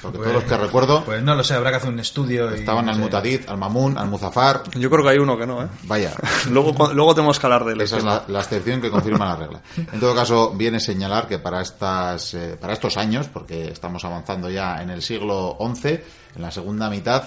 [0.00, 2.50] Porque todos los que recuerdo Pues no lo sé, habrá que hacer un estudio.
[2.52, 3.02] y estaban no al sé.
[3.02, 4.62] Mutadid, al Mamun, al Muzafar.
[4.78, 5.66] Yo creo que hay uno que no, ¿eh?
[5.84, 6.12] Vaya,
[6.50, 7.80] luego, luego tenemos que hablar de él.
[7.80, 9.62] Esa es la, la excepción que confirma la regla.
[9.92, 14.48] En todo caso, viene señalar que para estas, eh, para estos años, porque estamos avanzando
[14.50, 15.88] ya en el siglo XI,
[16.36, 17.24] en la segunda mitad,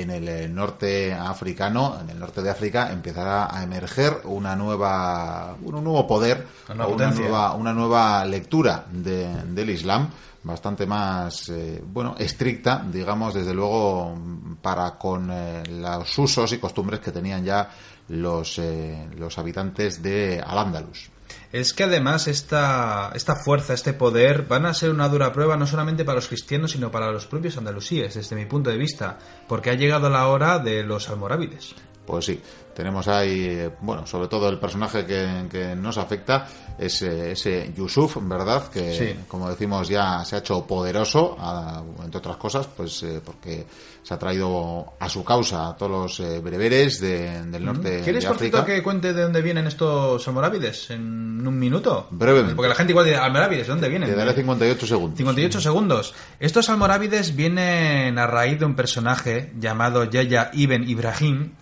[0.00, 5.56] en el eh, norte africano, en el norte de África, empezará a emerger una nueva,
[5.62, 10.08] un nuevo poder, Una nueva una nueva, una nueva lectura de- del Islam
[10.44, 14.12] bastante más eh, bueno estricta digamos desde luego
[14.60, 17.70] para con eh, los usos y costumbres que tenían ya
[18.08, 21.11] los eh, los habitantes de Al-Ándalus
[21.52, 25.66] Es que además esta, esta fuerza, este poder, van a ser una dura prueba no
[25.66, 29.68] solamente para los cristianos, sino para los propios andalusíes, desde mi punto de vista, porque
[29.68, 31.74] ha llegado la hora de los almorávides.
[32.06, 32.40] Pues sí,
[32.74, 37.72] tenemos ahí, eh, bueno, sobre todo el personaje que, que nos afecta es eh, ese
[37.76, 38.68] Yusuf, ¿verdad?
[38.72, 39.20] Que, Sí.
[39.28, 43.64] como decimos, ya se ha hecho poderoso, a- entre otras cosas, pues eh, porque
[44.02, 48.24] se ha traído a su causa a todos los eh, bereberes de- del norte ¿Quieres,
[48.24, 48.64] de por cierto, África.
[48.78, 52.08] que cuente de dónde vienen estos almorávides en un minuto?
[52.10, 52.56] Brevemente.
[52.56, 54.10] Porque la gente igual dice, almorávides, ¿de dónde vienen?
[54.10, 55.18] Te daré 58 segundos.
[55.18, 56.14] 58 segundos.
[56.40, 61.52] Estos almorávides vienen a raíz de un personaje llamado Yaya Ibn Ibrahim,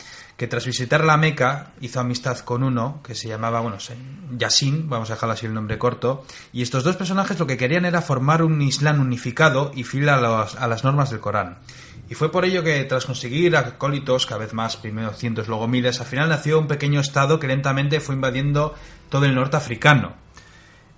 [0.41, 3.77] que tras visitar la Meca hizo amistad con uno que se llamaba, bueno,
[4.39, 7.85] Yasin, vamos a dejarlo así el nombre corto, y estos dos personajes lo que querían
[7.85, 11.59] era formar un Islam unificado y fiel a, a las normas del Corán.
[12.09, 16.01] Y fue por ello que, tras conseguir acólitos, cada vez más, primero cientos, luego miles,
[16.01, 18.75] al final nació un pequeño estado que lentamente fue invadiendo
[19.11, 20.15] todo el norte africano.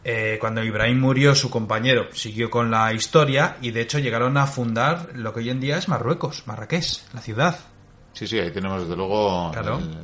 [0.04, 4.46] Eh, cuando Ibrahim murió, su compañero siguió con la historia y de hecho llegaron a
[4.46, 7.71] fundar lo que hoy en día es Marruecos, Marrakech, la ciudad.
[8.12, 9.52] Sí, sí, ahí tenemos desde luego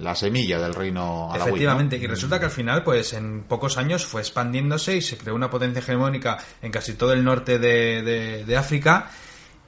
[0.01, 1.51] la semilla del reino alawí.
[1.51, 5.35] Efectivamente, y resulta que al final, pues en pocos años fue expandiéndose y se creó
[5.35, 9.11] una potencia hegemónica en casi todo el norte de, África.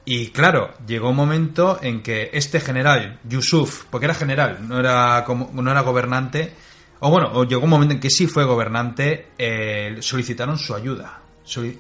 [0.06, 5.22] Y claro, llegó un momento en que este general, Yusuf, porque era general, no era,
[5.24, 6.54] como, no era gobernante,
[7.00, 11.20] o bueno, llegó un momento en que sí fue gobernante, eh, solicitaron su ayuda.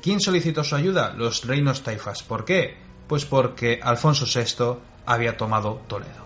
[0.02, 1.14] ¿Quién solicitó su ayuda?
[1.16, 2.22] Los reinos taifas.
[2.22, 2.76] ¿Por qué?
[3.06, 6.19] Pues porque Alfonso VI había tomado Toledo.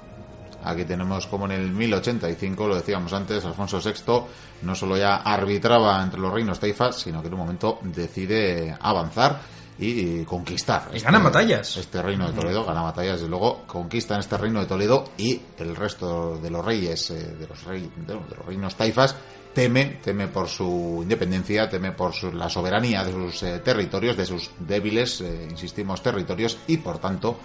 [0.65, 4.23] Aquí tenemos como en el 1085, lo decíamos antes, Alfonso VI
[4.63, 9.41] no solo ya arbitraba entre los reinos taifas, sino que en un momento decide avanzar
[9.79, 10.89] y conquistar.
[10.93, 11.77] Y este, batallas.
[11.77, 15.75] Este reino de Toledo gana batallas, y luego conquistan este reino de Toledo y el
[15.75, 19.17] resto de los reyes, eh, de, los de, los reinos taifas,
[19.53, 24.51] teme, teme por su independencia, teme por la soberanía de sus eh, territorios, de sus
[24.59, 27.39] débiles, eh, insistimos, territorios y por tanto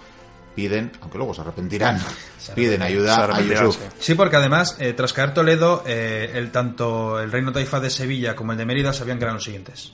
[0.59, 2.01] piden, aunque luego se arrepentirán,
[2.55, 3.77] piden ayuda a Yusuf.
[3.97, 8.35] Sí, porque además, eh, tras caer Toledo, eh, el, tanto el reino taifa de Sevilla
[8.35, 9.93] como el de Mérida sabían que eran los siguientes.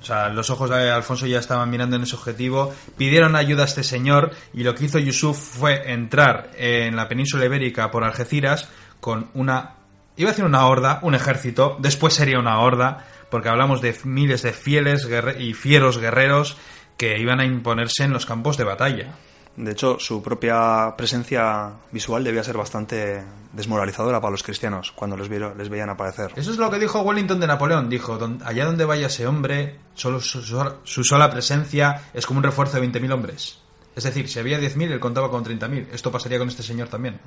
[0.00, 3.66] O sea, los ojos de Alfonso ya estaban mirando en ese objetivo, pidieron ayuda a
[3.66, 8.68] este señor y lo que hizo Yusuf fue entrar en la península ibérica por Algeciras
[9.00, 9.74] con una,
[10.16, 14.42] iba a decir una horda, un ejército, después sería una horda, porque hablamos de miles
[14.42, 15.08] de fieles
[15.40, 16.56] y fieros guerreros
[16.96, 19.14] que iban a imponerse en los campos de batalla.
[19.56, 25.28] De hecho, su propia presencia visual debía ser bastante desmoralizadora para los cristianos cuando les,
[25.28, 26.32] vieron, les veían aparecer.
[26.36, 27.88] Eso es lo que dijo Wellington de Napoleón.
[27.88, 32.86] Dijo, allá donde vaya ese hombre, solo su, sola presencia es como un refuerzo de
[32.86, 33.58] 20.000 hombres.
[33.96, 35.86] Es decir, si había 10.000, él contaba con 30.000.
[35.90, 37.18] Esto pasaría con este señor también.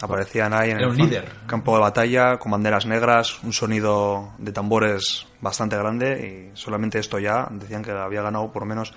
[0.00, 1.32] Aparecían ahí en el líder.
[1.48, 7.18] campo de batalla, con banderas negras, un sonido de tambores bastante grande y solamente esto
[7.18, 8.94] ya decían que había ganado por menos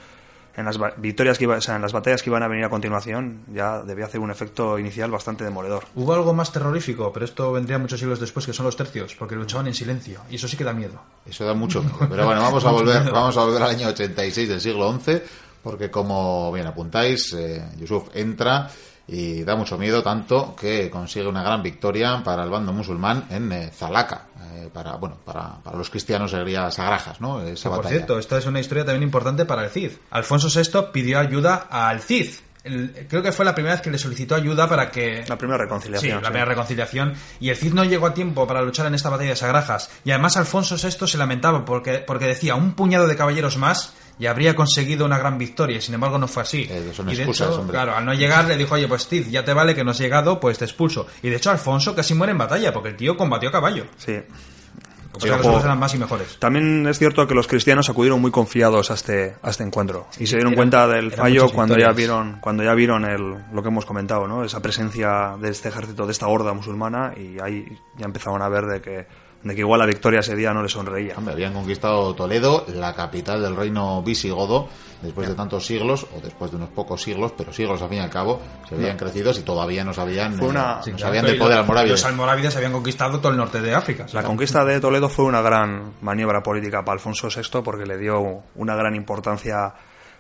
[0.58, 3.82] en las victorias que iba, en las batallas que iban a venir a continuación ya
[3.82, 5.86] debía hacer un efecto inicial bastante demoledor.
[5.96, 9.36] Hubo algo más terrorífico, pero esto vendría muchos siglos después, que son los tercios, porque
[9.36, 11.02] luchaban en silencio y eso sí que da miedo.
[11.26, 11.98] Eso da mucho miedo.
[12.10, 15.22] Pero bueno, vamos a volver, vamos a volver al año 86 del siglo XI,
[15.62, 18.70] porque como bien apuntáis, eh, Yusuf entra
[19.08, 23.52] y da mucho miedo tanto que consigue una gran victoria para el bando musulmán en
[23.52, 28.38] eh, Zalaca eh, para bueno para, para, los cristianos sería Sagrajas no por cierto esta
[28.38, 32.30] es una historia también importante para el Cid Alfonso VI pidió ayuda al Cid
[33.08, 35.24] creo que fue la primera vez que le solicitó ayuda para que...
[35.28, 36.18] La primera reconciliación.
[36.18, 37.14] Sí, la primera reconciliación.
[37.40, 39.92] Y el Cid no llegó a tiempo para luchar en esta batalla de Sagrajas.
[40.04, 44.28] Y además Alfonso VI se lamentaba porque, porque decía, un puñado de caballeros más y
[44.28, 45.82] habría conseguido una gran victoria.
[45.82, 46.68] Sin embargo, no fue así.
[46.70, 49.54] Eh, y de hecho, claro, al no llegar le dijo, oye, pues Steve, ya te
[49.54, 51.08] vale que no has llegado, pues te expulso.
[51.22, 53.86] Y de hecho, Alfonso casi muere en batalla porque el tío combatió a caballo.
[53.98, 54.18] Sí.
[55.22, 56.38] los eran más y mejores.
[56.40, 60.28] También es cierto que los cristianos acudieron muy confiados a este, a este encuentro y
[60.28, 63.86] se dieron cuenta del fallo cuando ya vieron cuando ya vieron el, lo que hemos
[63.86, 64.44] comentado, ¿no?
[64.44, 67.66] esa presencia de este ejército, de esta horda musulmana y ahí
[67.98, 69.08] ya empezaron a ver de que
[69.46, 71.14] de que igual la victoria ese día no le sonreía.
[71.16, 74.68] Hombre, habían conquistado Toledo, la capital del reino visigodo,
[75.04, 78.02] después de tantos siglos, o después de unos pocos siglos, pero siglos al fin y
[78.02, 81.60] al cabo, se habían crecido y todavía no sabían, fue una, no sabían del poder
[81.60, 82.02] almorávides.
[82.02, 84.08] Los almorávides habían conquistado todo el norte de África.
[84.14, 88.42] La conquista de Toledo fue una gran maniobra política para Alfonso VI porque le dio
[88.56, 89.76] una gran importancia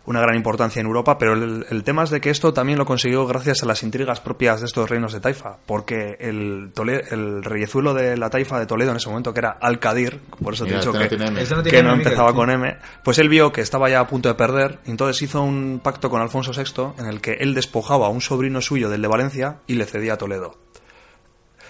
[0.05, 3.25] una gran importancia en Europa, pero el, tema es de que esto también lo consiguió
[3.25, 6.71] gracias a las intrigas propias de estos reinos de Taifa, porque el,
[7.11, 10.65] el reyezuelo de la Taifa de Toledo en ese momento, que era Al-Qadir, por eso
[10.65, 13.61] te he dicho este que, no, que no empezaba con M, pues él vio que
[13.61, 17.07] estaba ya a punto de perder, y entonces hizo un pacto con Alfonso VI en
[17.07, 20.17] el que él despojaba a un sobrino suyo del de Valencia y le cedía a
[20.17, 20.64] Toledo.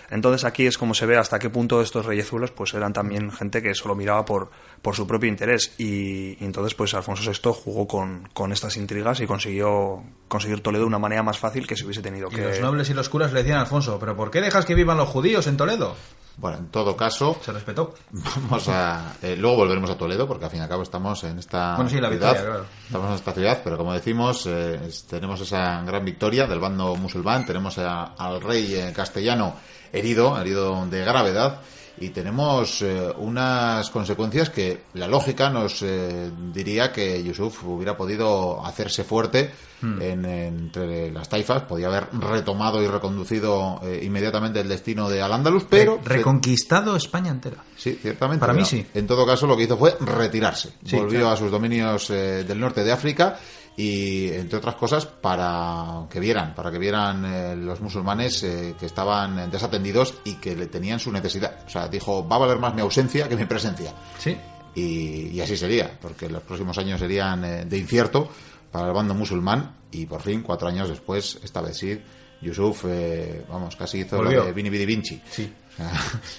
[0.10, 3.62] Entonces aquí es como se ve hasta qué punto estos reyezuelos pues eran también gente
[3.62, 4.50] que solo miraba por,
[4.82, 9.28] por su propio interés y, entonces pues Alfonso VI jugó con, con, estas intrigas y
[9.28, 12.42] consiguió conseguir Toledo de una manera más fácil que si hubiese tenido que...
[12.42, 14.98] los nobles y los curas le decían a Alfonso, pero ¿por qué dejas que vivan
[14.98, 15.96] los judíos en Toledo?
[16.38, 17.38] Bueno, en todo caso...
[17.42, 17.94] Se respetó.
[18.12, 19.16] Vamos a...
[19.22, 21.90] Eh, luego volveremos a Toledo porque al fin y al cabo estamos en esta bueno,
[21.90, 22.32] sí, la ciudad.
[22.32, 22.66] Victoria, claro.
[22.86, 27.46] Estamos en esta ciudad, pero como decimos, eh, tenemos esa gran victoria del bando musulmán,
[27.46, 29.56] tenemos al rey eh, castellano
[29.98, 31.62] herido, herido de gravedad,
[31.98, 38.66] y tenemos eh, unas consecuencias que la lógica nos eh, diría que Yusuf hubiera podido
[38.66, 40.02] hacerse fuerte Hmm.
[40.02, 45.66] en- entre las taifas, podía haber retomado y reconducido eh, inmediatamente el destino de Al-Ándalus,
[45.70, 46.00] pero...
[46.04, 47.58] Re- reconquistado España entera.
[47.76, 48.40] Sí, ciertamente.
[48.40, 48.86] Para mí sí.
[48.94, 50.70] En todo caso, lo que hizo fue retirarse.
[50.86, 51.34] Sí, Volvió claro.
[51.34, 53.38] a sus dominios eh, del norte de África
[53.78, 58.86] y, entre otras cosas, para que vieran, para que vieran eh, los musulmanes eh, que
[58.86, 61.60] estaban desatendidos y que le tenían su necesidad.
[61.66, 63.94] O sea, dijo, va a valer más mi ausencia que mi presencia.
[64.18, 64.38] Sí.
[64.76, 68.30] Y, y así sería, porque los próximos años serían eh, de incierto
[68.72, 71.98] para el bando musulmán y por fin, cuatro años después, esta vez sí,
[72.42, 74.40] Yusuf, eh, vamos, casi hizo Volvió.
[74.40, 75.22] lo de Vini Vidi Vinci.
[75.30, 75.52] Sí.
[75.74, 75.92] O sea,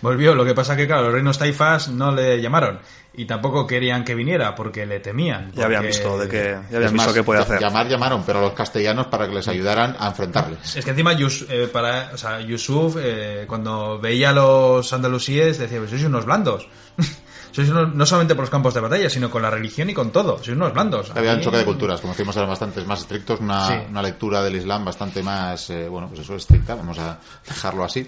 [0.02, 2.78] Volvió, lo que pasa que, claro, los reinos taifas no le llamaron
[3.16, 5.50] y tampoco querían que viniera porque le temían.
[5.54, 7.60] Ya habían porque- visto de que ya visto qué puede hacer.
[7.60, 10.76] Llamar llamaron, pero a los castellanos para que les ayudaran a enfrentarles.
[10.76, 15.58] Es que encima Yus- eh, para, o sea, Yusuf, eh, cuando veía a los andalusíes,
[15.58, 16.68] decía, pues sois unos blandos.
[17.52, 20.10] sois unos- no solamente por los campos de batalla, sino con la religión y con
[20.10, 20.36] todo.
[20.36, 21.10] Sois unos blandos.
[21.14, 23.74] Había un choque de culturas, como decimos, eran bastante más estrictos, una, Sí.
[23.88, 28.06] una lectura del Islam bastante más, eh, bueno, pues eso, estricta, vamos a dejarlo así.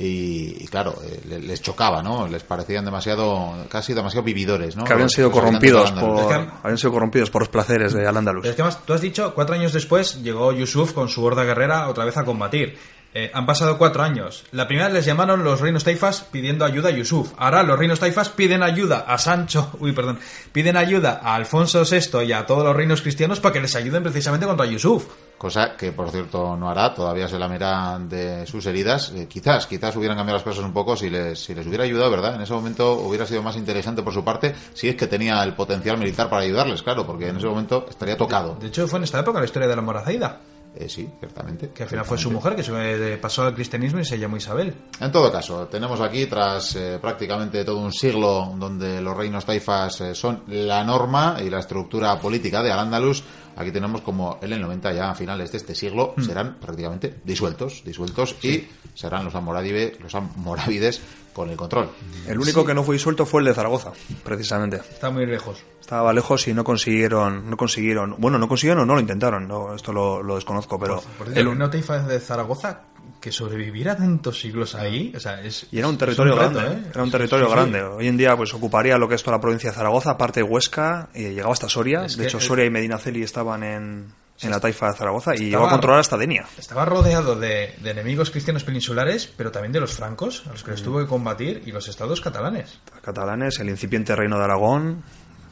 [0.00, 2.28] Y, y claro, eh, le- les chocaba, ¿no?
[2.28, 4.84] Les parecían demasiado, casi demasiado vividores, ¿no?
[4.84, 8.06] que habían sido los corrompidos por Es que- habían sido corrompidos por los placeres de
[8.06, 8.42] Al-Ándalus.
[8.42, 11.42] Pero es que más, tú has dicho, cuatro años después llegó Yusuf con su horda
[11.42, 12.78] guerrera otra vez a combatir.
[13.20, 14.44] Eh, han pasado cuatro años.
[14.52, 17.32] La primera les llamaron los reinos taifas pidiendo ayuda a Yusuf.
[17.36, 20.20] Ahora los reinos taifas piden ayuda a Sancho, uy, perdón,
[20.52, 24.04] piden ayuda a Alfonso VI y a todos los reinos cristianos para que les ayuden
[24.04, 25.06] precisamente contra Yusuf.
[25.36, 29.10] Cosa que, por cierto, no hará, todavía se lamerá de sus heridas.
[29.16, 32.12] Eh, quizás, quizás hubieran cambiado las cosas un poco si les, si les hubiera ayudado,
[32.12, 32.36] ¿verdad?
[32.36, 35.54] En ese momento hubiera sido más inteligente por su parte, si es que tenía el
[35.54, 38.56] potencial militar para ayudarles, claro, porque en ese momento estaría tocado.
[38.60, 40.40] De hecho, fue en esta época la historia de la Morazaida,
[40.74, 41.70] Eh, sí, ciertamente.
[41.70, 44.74] que al final fue su mujer que se pasó al cristianismo y se llamó Isabel.
[45.00, 50.00] En todo caso, tenemos aquí, tras eh, prácticamente todo un siglo donde los reinos taifas
[50.00, 53.24] eh, son la norma y la estructura política de Al-Ándalus,
[53.56, 57.82] aquí tenemos como en el 90 ya a finales de este siglo serán prácticamente disueltos,
[57.84, 61.00] disueltos y serán los almorávides, los almorávides
[61.32, 61.90] con el control.
[62.26, 63.92] El único que no fue disuelto fue el de Zaragoza,
[64.24, 64.76] precisamente.
[64.76, 65.58] Está muy lejos.
[65.88, 69.74] Estaba lejos y no consiguieron, no consiguieron, bueno, no consiguieron o no lo intentaron, no,
[69.74, 72.80] esto lo, lo desconozco, pero Por cierto, el- de Zaragoza,
[73.18, 75.66] que sobreviviera tantos siglos ahí, o sea, es...
[75.72, 76.90] y era un territorio reto, grande, ¿eh?
[76.92, 77.56] era un territorio sí, sí.
[77.56, 77.82] grande.
[77.84, 80.44] Hoy en día pues ocuparía lo que es toda la provincia de Zaragoza, aparte de
[80.44, 82.04] Huesca, y llegaba hasta Soria.
[82.04, 85.68] Es de hecho, Soria y Medinaceli estaban en, en la taifa de Zaragoza y llegó
[85.68, 86.44] a controlar hasta Denia.
[86.58, 90.72] Estaba rodeado de, de enemigos cristianos peninsulares, pero también de los francos, a los que
[90.72, 92.78] les tuvo que combatir, y los estados catalanes.
[93.00, 95.02] Catalanes, el incipiente reino de Aragón,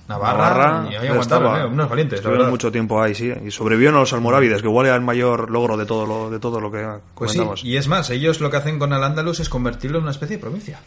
[0.09, 1.67] Navarra, y ahí aguantaron, estaba- ¿eh?
[1.67, 2.51] unos valientes, la estuvieron verdad.
[2.51, 3.33] mucho tiempo ahí, sí.
[3.45, 6.39] Y sobrevivieron a los almorávides, que igual era el mayor logro de todo lo, de
[6.39, 9.41] todo lo que Pues sí, y es más, ellos lo que hacen con el Andalus
[9.41, 10.81] es convertirlo en una especie de provincia.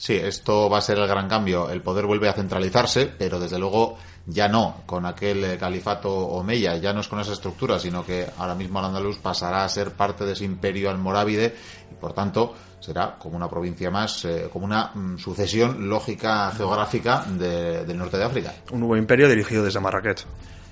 [0.00, 1.68] Sí, esto va a ser el gran cambio.
[1.68, 6.76] El poder vuelve a centralizarse, pero desde luego ya no con aquel eh, califato omeya,
[6.76, 10.24] ya no es con esa estructura, sino que ahora mismo Al-Ándalus pasará a ser parte
[10.24, 11.56] de ese imperio almorávide
[11.90, 17.24] y por tanto será como una provincia más, eh, como una mm, sucesión lógica geográfica
[17.26, 18.54] de- del norte de África.
[18.70, 20.24] Un nuevo imperio dirigido desde Marrakech.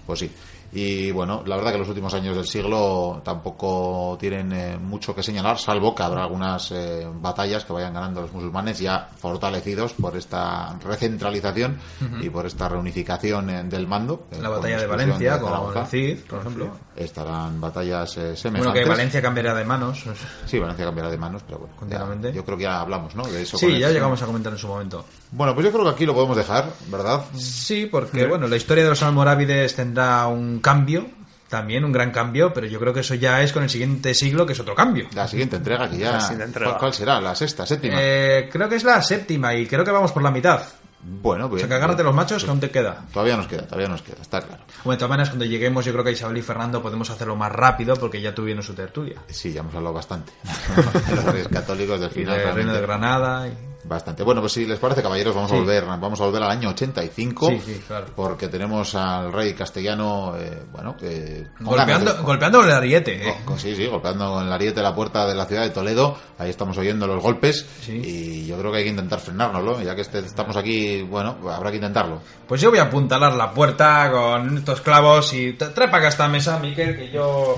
[0.06, 0.30] Pues sí.
[0.72, 5.22] Y bueno, la verdad que los últimos años del siglo tampoco tienen eh, mucho que
[5.22, 10.16] señalar, salvo que habrá algunas eh, batallas que vayan ganando los musulmanes ya fortalecidos por
[10.16, 11.78] esta recentralización
[12.20, 14.26] y por esta reunificación eh, del mando.
[14.32, 16.70] eh, La batalla de Valencia de con el Cid, por ejemplo.
[16.96, 18.50] Estarán batallas eh, semejantes.
[18.58, 20.04] Bueno, que Valencia cambiará de manos.
[20.46, 21.74] Sí, Valencia cambiará de manos, pero bueno.
[21.90, 23.24] ya- yo creo que ya hablamos, ¿no?
[23.26, 23.56] De eso.
[23.58, 25.04] Sí, ya llegamos a comentar en su momento.
[25.32, 27.24] Bueno, pues yo creo que aquí lo podemos dejar, ¿verdad?
[27.36, 31.06] Sí, porque bueno, la historia de los almorávides tendrá un cambio,
[31.48, 34.46] también un gran cambio, pero yo creo que eso ya es con el siguiente siglo,
[34.46, 35.06] que es otro cambio.
[35.14, 36.18] La siguiente entrega, que ya.
[36.30, 36.70] Entrega.
[36.70, 37.20] ¿cuál, cuál será?
[37.20, 37.96] ¿La sexta, séptima?
[37.98, 40.62] Eh, creo que es la séptima y creo que vamos por la mitad.
[41.02, 41.60] bueno, O pues.
[41.60, 43.04] sea, que agárrate los machos que aún te queda.
[43.12, 44.62] Todavía nos queda, todavía nos queda, está claro.
[44.84, 47.52] Bueno, de todas maneras, cuando lleguemos, yo creo que Isabel y Fernando podemos hacerlo más
[47.52, 49.16] rápido porque ya tuvieron su tertulia.
[49.28, 50.32] Sí, ya hemos hablado bastante.
[51.14, 52.38] Los reyes católicos del Y final.
[52.38, 53.48] del Reino de Granada.
[53.48, 54.22] y- Bastante.
[54.24, 55.56] Bueno, pues si les parece, caballeros, vamos Sí.
[55.56, 57.48] a volver, vamos a volver al año 85.
[57.50, 58.06] Sí, sí, claro.
[58.16, 61.46] Porque tenemos al rey castellano, eh, bueno, que.
[61.60, 63.28] Golpeando, de- golpeando con el ariete.
[63.28, 63.34] eh.
[63.44, 66.16] con- sí, sí, golpeando con el ariete la puerta de la ciudad de Toledo.
[66.38, 67.64] Ahí estamos oyendo los golpes.
[67.88, 69.80] Y yo creo que hay que intentar frenárnoslo.
[69.82, 72.20] Ya que este- estamos aquí, bueno, habrá que intentarlo.
[72.48, 76.58] Pues yo voy a apuntalar la puerta con estos clavos y para acá esta mesa,
[76.58, 77.56] Miquel, que yo...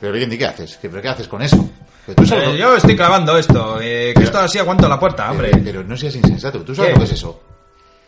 [0.00, 0.76] Pero bien, ¿y qué haces?
[0.76, 1.68] ¿Qué, pero ¿Qué haces con eso?
[2.14, 5.50] Tú sabes Eh, yo estoy clavando esto, eh, que esto así aguanto la puerta, hombre.
[5.50, 6.60] pero, pero no seas insensato.
[6.62, 6.94] ¿Tú sabes ¿Qué?
[6.94, 7.40] lo que es eso?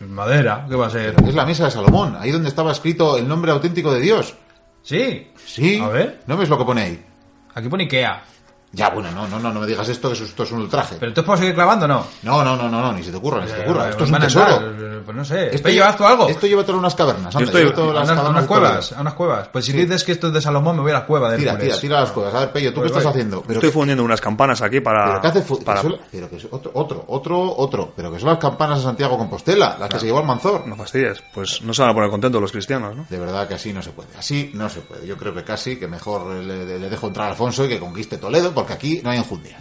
[0.07, 1.15] Madera, ¿qué va a ser?
[1.27, 4.33] Es la mesa de Salomón, ahí donde estaba escrito el nombre auténtico de Dios.
[4.81, 5.31] Sí.
[5.45, 5.79] Sí.
[5.83, 6.21] A ver.
[6.25, 7.05] ¿No ves lo que pone ahí?
[7.53, 8.23] Aquí pone Ikea.
[8.71, 10.97] Ya, bueno, no, no, no, no me digas esto, que esto es un ultraje.
[10.99, 12.05] ¿Pero tú puedo seguir clavando no?
[12.21, 13.87] No, no, no, no, no, ni se te ocurra, ni se te ocurra.
[13.87, 14.67] Eh, Esto es un tesoro.
[14.67, 15.55] entrar, Pues no sé.
[15.55, 16.27] Esto, ¿Esto tú algo?
[16.29, 17.35] Esto llévatelo a unas cavernas.
[17.35, 19.47] anda, estoy- llévatelo a unas, a cavernas unas cuevas, a unas cuevas.
[19.47, 19.77] Pues si Sí.
[19.79, 21.97] dices que esto es de Salomón, me voy a la cueva de Tira, tira, tira
[21.97, 22.33] a las cuevas.
[22.35, 23.41] A ver, Pello, ¿tú qué estás haciendo?
[23.41, 25.05] Pero Estoy que- fundiendo unas campanas aquí para...
[25.07, 28.19] pero que hace que para- son- pero que es otro, otro, otro, otro, pero que
[28.19, 30.67] son las campanas de Santiago Compostela, las que se llevó al Manzor.
[30.67, 31.23] No fastidies.
[31.33, 33.05] Pues no se van a poner contentos los cristianos, ¿no?
[33.09, 34.09] De verdad que así no se puede.
[34.17, 35.07] Así no se puede.
[35.07, 38.53] Yo creo que casi que mejor le dejo entrar a Alfonso y que conquiste Toledo,
[38.59, 39.57] porque aquí no hay enjundia.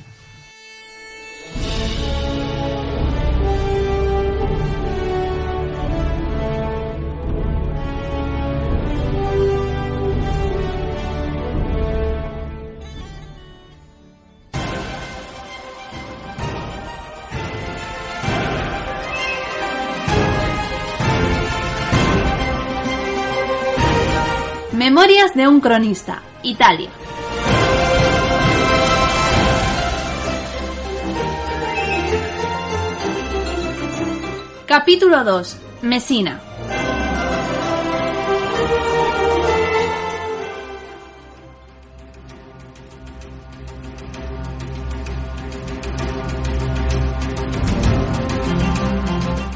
[24.73, 26.91] Memorias de un cronista, Italia.
[34.69, 35.59] Capítulo 2.
[35.81, 36.43] Mesina.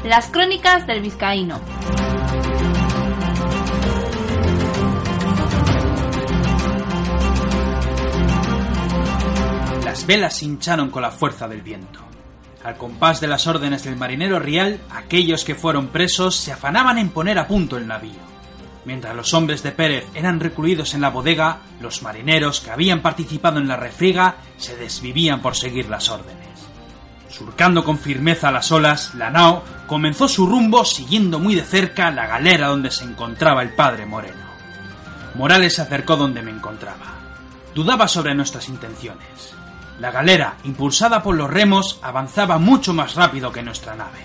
[0.03, 1.61] Las crónicas del vizcaíno.
[9.85, 12.12] Las velas hincharon con la fuerza del viento.
[12.63, 17.09] Al compás de las órdenes del marinero real, aquellos que fueron presos se afanaban en
[17.09, 18.33] poner a punto el navío.
[18.85, 23.59] Mientras los hombres de Pérez eran recluidos en la bodega, los marineros que habían participado
[23.59, 26.43] en la refriega se desvivían por seguir las órdenes.
[27.29, 32.27] Surcando con firmeza las olas, la nao comenzó su rumbo siguiendo muy de cerca la
[32.27, 34.43] galera donde se encontraba el padre Moreno.
[35.35, 37.13] Morales se acercó donde me encontraba.
[37.73, 39.55] Dudaba sobre nuestras intenciones.
[39.99, 44.19] La galera, impulsada por los remos, avanzaba mucho más rápido que nuestra nave.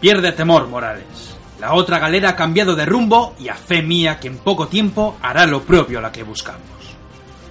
[0.00, 1.36] Pierde temor, Morales.
[1.60, 5.16] La otra galera ha cambiado de rumbo y a fe mía que en poco tiempo
[5.22, 6.62] hará lo propio a la que buscamos.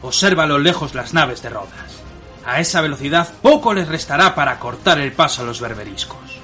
[0.01, 2.01] Observa a lo lejos las naves de Rodas.
[2.45, 6.39] A esa velocidad poco les restará para cortar el paso a los berberiscos.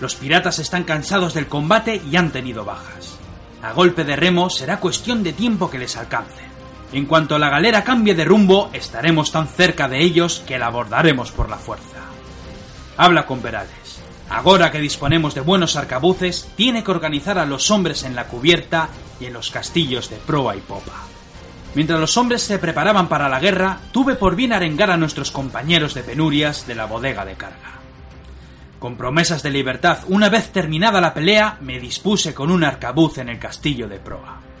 [0.00, 3.18] Los piratas están cansados del combate y han tenido bajas.
[3.62, 6.51] A golpe de remo será cuestión de tiempo que les alcance.
[6.92, 11.32] En cuanto la galera cambie de rumbo, estaremos tan cerca de ellos que la abordaremos
[11.32, 11.98] por la fuerza.
[12.98, 14.02] Habla con Perales.
[14.28, 18.88] Ahora que disponemos de buenos arcabuces, tiene que organizar a los hombres en la cubierta
[19.20, 20.92] y en los castillos de proa y popa.
[21.74, 25.94] Mientras los hombres se preparaban para la guerra, tuve por bien arengar a nuestros compañeros
[25.94, 27.72] de penurias de la bodega de carga.
[28.78, 33.30] Con promesas de libertad, una vez terminada la pelea, me dispuse con un arcabuz en
[33.30, 34.51] el castillo de proa.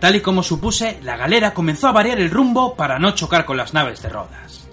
[0.00, 3.56] Tal y como supuse, la galera comenzó a variar el rumbo para no chocar con
[3.56, 4.68] las naves de Rodas.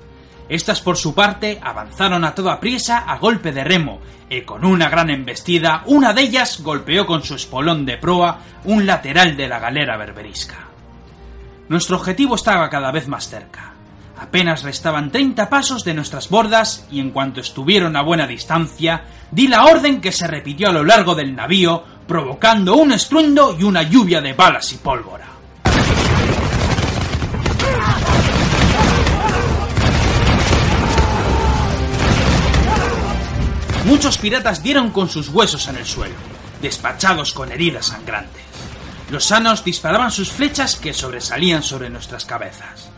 [0.50, 4.00] Estas, por su parte, avanzaron a toda prisa a golpe de remo,
[4.30, 8.86] y con una gran embestida, una de ellas golpeó con su espolón de proa un
[8.86, 10.68] lateral de la galera berberisca.
[11.70, 13.74] Nuestro objetivo estaba cada vez más cerca.
[14.20, 19.48] Apenas restaban 30 pasos de nuestras bordas y en cuanto estuvieron a buena distancia, di
[19.48, 23.84] la orden que se repitió a lo largo del navío, provocando un estruendo y una
[23.84, 25.28] lluvia de balas y pólvora.
[33.86, 36.16] Muchos piratas dieron con sus huesos en el suelo,
[36.62, 38.42] despachados con heridas sangrantes.
[39.12, 42.90] Los sanos disparaban sus flechas que sobresalían sobre nuestras cabezas.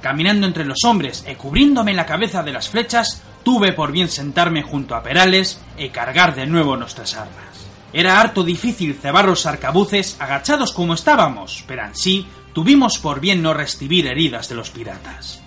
[0.00, 4.62] Caminando entre los hombres y cubriéndome la cabeza de las flechas, tuve por bien sentarme
[4.62, 7.49] junto a Perales y cargar de nuevo nuestras armas.
[7.92, 13.42] Era harto difícil cebar los arcabuces agachados como estábamos, pero en sí tuvimos por bien
[13.42, 15.42] no recibir heridas de los piratas.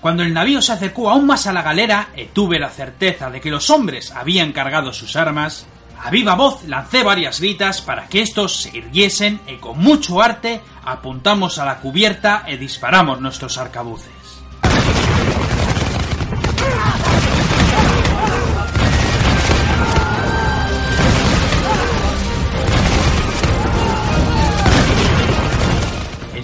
[0.00, 3.40] Cuando el navío se acercó aún más a la galera y tuve la certeza de
[3.40, 5.66] que los hombres habían cargado sus armas,
[6.00, 10.60] a viva voz lancé varias gritas para que estos se irguiesen y con mucho arte
[10.84, 14.12] apuntamos a la cubierta y disparamos nuestros arcabuces.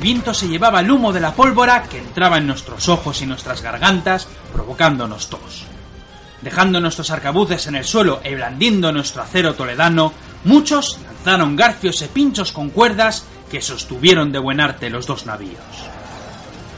[0.05, 3.63] Viento se llevaba el humo de la pólvora que entraba en nuestros ojos y nuestras
[3.63, 5.65] gargantas, provocándonos tos.
[6.43, 10.13] Dejando nuestros arcabuces en el suelo y blandiendo nuestro acero toledano,
[10.45, 15.57] muchos lanzaron garfios y pinchos con cuerdas que sostuvieron de buen arte los dos navíos.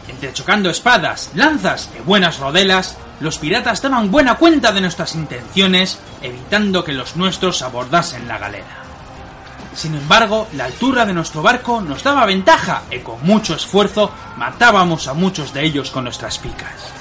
[0.07, 5.99] Entre chocando espadas, lanzas y buenas rodelas, los piratas daban buena cuenta de nuestras intenciones,
[6.23, 8.86] evitando que los nuestros abordasen la galera.
[9.77, 15.07] Sin embargo, la altura de nuestro barco nos daba ventaja y con mucho esfuerzo matábamos
[15.07, 16.93] a muchos de ellos con nuestras picas.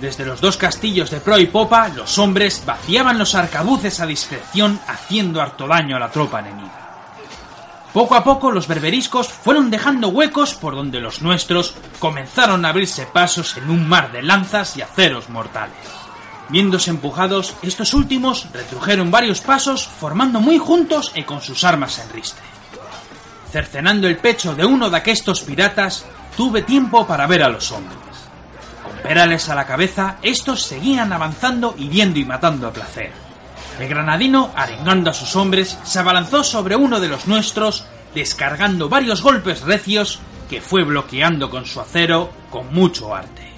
[0.00, 4.80] Desde los dos castillos de proa y popa, los hombres vaciaban los arcabuces a discreción,
[4.86, 6.80] haciendo harto daño a la tropa enemiga.
[7.92, 13.04] Poco a poco los berberiscos fueron dejando huecos por donde los nuestros comenzaron a abrirse
[13.06, 15.99] pasos en un mar de lanzas y aceros mortales.
[16.50, 22.10] Viéndose empujados, estos últimos retrujeron varios pasos, formando muy juntos y con sus armas en
[22.10, 22.42] ristre.
[23.52, 27.98] Cercenando el pecho de uno de aquestos piratas, tuve tiempo para ver a los hombres.
[28.82, 33.12] Con perales a la cabeza, estos seguían avanzando, hiriendo y matando a placer.
[33.78, 39.22] El granadino, arengando a sus hombres, se abalanzó sobre uno de los nuestros, descargando varios
[39.22, 43.49] golpes recios que fue bloqueando con su acero con mucho arte.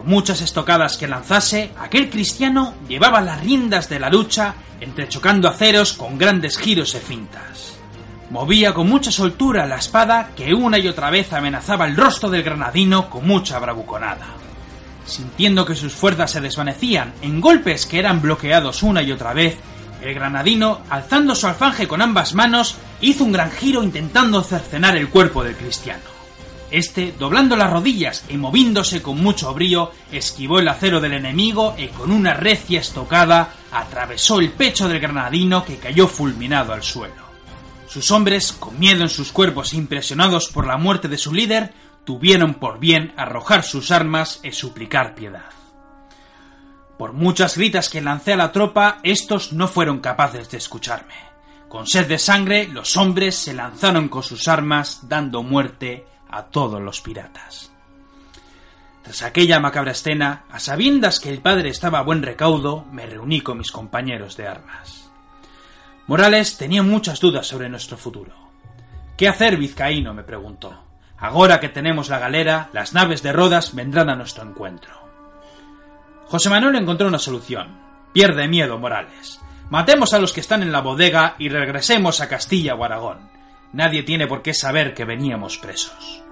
[0.00, 5.92] Por muchas estocadas que lanzase, aquel cristiano llevaba las riendas de la lucha, entrechocando aceros
[5.92, 7.76] con grandes giros y fintas.
[8.30, 12.42] Movía con mucha soltura la espada que una y otra vez amenazaba el rostro del
[12.42, 14.24] granadino con mucha bravuconada.
[15.04, 19.58] Sintiendo que sus fuerzas se desvanecían en golpes que eran bloqueados una y otra vez,
[20.00, 25.10] el granadino, alzando su alfanje con ambas manos, hizo un gran giro intentando cercenar el
[25.10, 26.19] cuerpo del cristiano.
[26.70, 31.88] Este, doblando las rodillas y moviéndose con mucho brío, esquivó el acero del enemigo y
[31.88, 37.30] con una recia estocada atravesó el pecho del granadino que cayó fulminado al suelo.
[37.88, 41.72] Sus hombres, con miedo en sus cuerpos e impresionados por la muerte de su líder,
[42.04, 45.50] tuvieron por bien arrojar sus armas y suplicar piedad.
[46.96, 51.14] Por muchas gritas que lancé a la tropa, estos no fueron capaces de escucharme.
[51.68, 56.80] Con sed de sangre, los hombres se lanzaron con sus armas, dando muerte a todos
[56.80, 57.70] los piratas.
[59.02, 63.40] Tras aquella macabra escena, a sabiendas que el padre estaba a buen recaudo, me reuní
[63.40, 65.10] con mis compañeros de armas.
[66.06, 68.34] Morales tenía muchas dudas sobre nuestro futuro.
[69.16, 70.12] ¿Qué hacer, vizcaíno?
[70.12, 70.84] me preguntó.
[71.16, 74.92] Ahora que tenemos la galera, las naves de Rodas vendrán a nuestro encuentro.
[76.26, 77.78] José Manuel encontró una solución.
[78.12, 79.40] Pierde miedo, Morales.
[79.70, 83.29] Matemos a los que están en la bodega y regresemos a Castilla o Aragón.
[83.72, 86.22] Nadie tiene por qué saber que veníamos presos.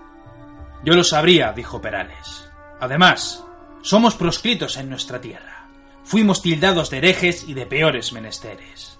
[0.85, 2.49] Yo lo sabría, dijo Perales.
[2.81, 3.45] Además,
[3.83, 5.67] somos proscritos en nuestra tierra.
[6.05, 8.99] Fuimos tildados de herejes y de peores menesteres.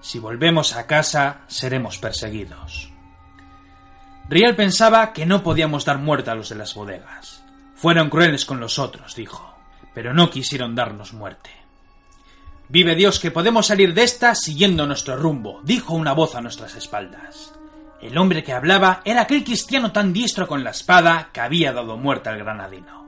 [0.00, 2.90] Si volvemos a casa, seremos perseguidos.
[4.28, 7.44] Riel pensaba que no podíamos dar muerte a los de las bodegas.
[7.74, 9.56] Fueron crueles con los otros, dijo,
[9.94, 11.50] pero no quisieron darnos muerte.
[12.68, 16.74] Vive Dios que podemos salir de esta siguiendo nuestro rumbo, dijo una voz a nuestras
[16.74, 17.52] espaldas.
[18.02, 21.96] El hombre que hablaba era aquel cristiano tan diestro con la espada que había dado
[21.96, 23.06] muerte al granadino.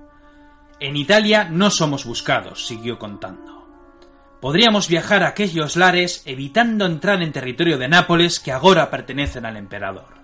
[0.79, 3.67] En Italia no somos buscados, siguió contando.
[4.41, 9.57] Podríamos viajar a aquellos lares evitando entrar en territorio de Nápoles que ahora pertenecen al
[9.57, 10.15] emperador.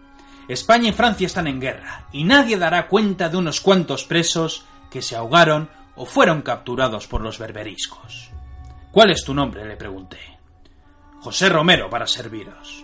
[0.46, 5.02] España y Francia están en guerra, y nadie dará cuenta de unos cuantos presos que
[5.02, 8.30] se ahogaron o fueron capturados por los berberiscos.
[8.92, 9.64] ¿Cuál es tu nombre?
[9.64, 10.18] le pregunté.
[11.20, 12.79] José Romero, para serviros.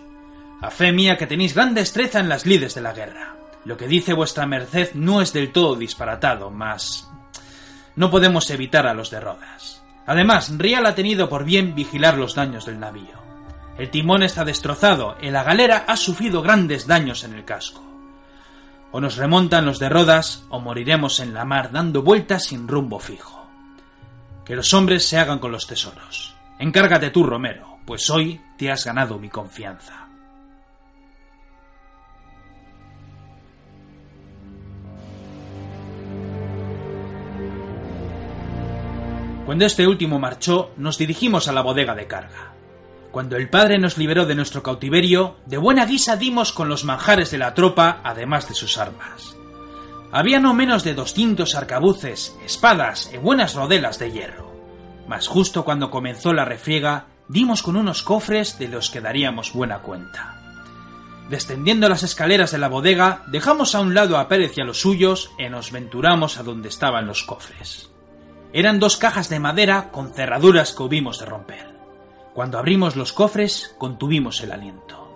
[0.59, 3.35] A fe mía que tenéis gran destreza en las lides de la guerra.
[3.63, 7.09] Lo que dice vuestra merced no es del todo disparatado, mas
[7.95, 9.83] no podemos evitar a los de Rodas.
[10.05, 13.27] Además, Rial ha tenido por bien vigilar los daños del navío.
[13.77, 17.83] El timón está destrozado y la galera ha sufrido grandes daños en el casco.
[18.91, 22.99] O nos remontan los de Rodas o moriremos en la mar dando vueltas sin rumbo
[22.99, 23.47] fijo.
[24.45, 26.35] Que los hombres se hagan con los tesoros.
[26.57, 30.06] Encárgate tú, Romero, pues hoy te has ganado mi confianza.
[39.47, 42.51] Cuando este último marchó, nos dirigimos a la bodega de carga.
[43.13, 47.31] Cuando el padre nos liberó de nuestro cautiverio, de buena guisa dimos con los manjares
[47.31, 49.37] de la tropa, además de sus armas.
[50.11, 54.51] Había no menos de doscientos arcabuces, espadas y buenas rodelas de hierro.
[55.07, 59.79] Mas justo cuando comenzó la refriega, dimos con unos cofres de los que daríamos buena
[59.79, 60.41] cuenta.
[61.29, 64.81] Descendiendo las escaleras de la bodega, dejamos a un lado a Pérez y a los
[64.81, 67.91] suyos y nos venturamos a donde estaban los cofres.
[68.53, 71.75] Eran dos cajas de madera con cerraduras que hubimos de romper.
[72.33, 75.07] Cuando abrimos los cofres, contuvimos el aliento.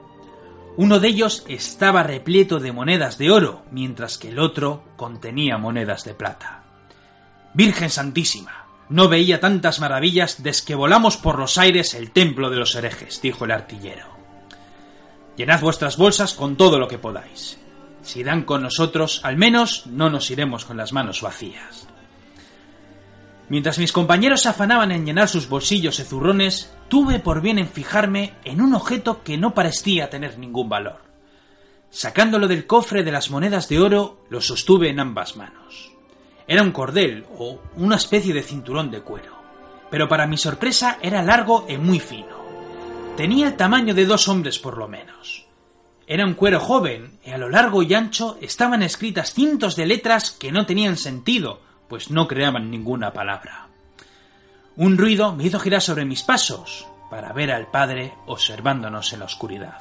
[0.77, 6.03] Uno de ellos estaba repleto de monedas de oro, mientras que el otro contenía monedas
[6.03, 6.63] de plata.
[7.53, 12.57] Virgen Santísima, no veía tantas maravillas desde que volamos por los aires el templo de
[12.57, 14.07] los herejes, dijo el artillero.
[15.38, 17.57] Llenad vuestras bolsas con todo lo que podáis.
[18.01, 21.88] Si dan con nosotros, al menos no nos iremos con las manos vacías.
[23.51, 27.67] Mientras mis compañeros se afanaban en llenar sus bolsillos y zurrones, tuve por bien en
[27.67, 31.01] fijarme en un objeto que no parecía tener ningún valor.
[31.89, 35.91] Sacándolo del cofre de las monedas de oro, lo sostuve en ambas manos.
[36.47, 39.35] Era un cordel o una especie de cinturón de cuero,
[39.89, 42.37] pero para mi sorpresa era largo y muy fino.
[43.17, 45.45] Tenía el tamaño de dos hombres por lo menos.
[46.07, 50.31] Era un cuero joven y a lo largo y ancho estaban escritas cientos de letras
[50.31, 51.59] que no tenían sentido,
[51.91, 53.67] pues no creaban ninguna palabra.
[54.77, 59.25] Un ruido me hizo girar sobre mis pasos para ver al Padre observándonos en la
[59.25, 59.79] oscuridad.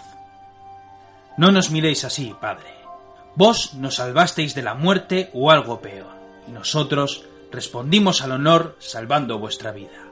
[1.36, 2.74] No nos miréis así, Padre.
[3.36, 6.10] Vos nos salvasteis de la muerte o algo peor,
[6.48, 10.02] y nosotros respondimos al honor salvando vuestra vida.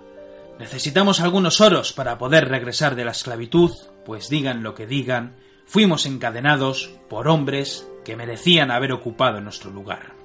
[0.61, 3.73] Necesitamos algunos oros para poder regresar de la esclavitud,
[4.07, 5.35] pues digan lo que digan,
[5.67, 10.18] fuimos encadenados por hombres que merecían haber ocupado nuestro lugar.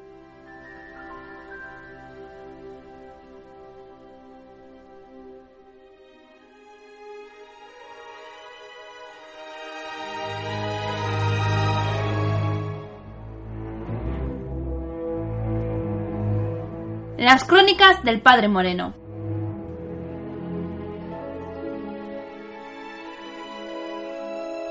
[17.24, 18.94] Las crónicas del Padre Moreno.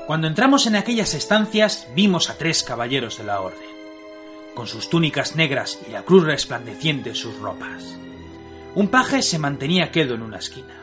[0.05, 3.57] Cuando entramos en aquellas estancias vimos a tres caballeros de la orden,
[4.53, 7.97] con sus túnicas negras y la cruz resplandeciente en sus ropas.
[8.75, 10.75] Un paje se mantenía quedo en una esquina.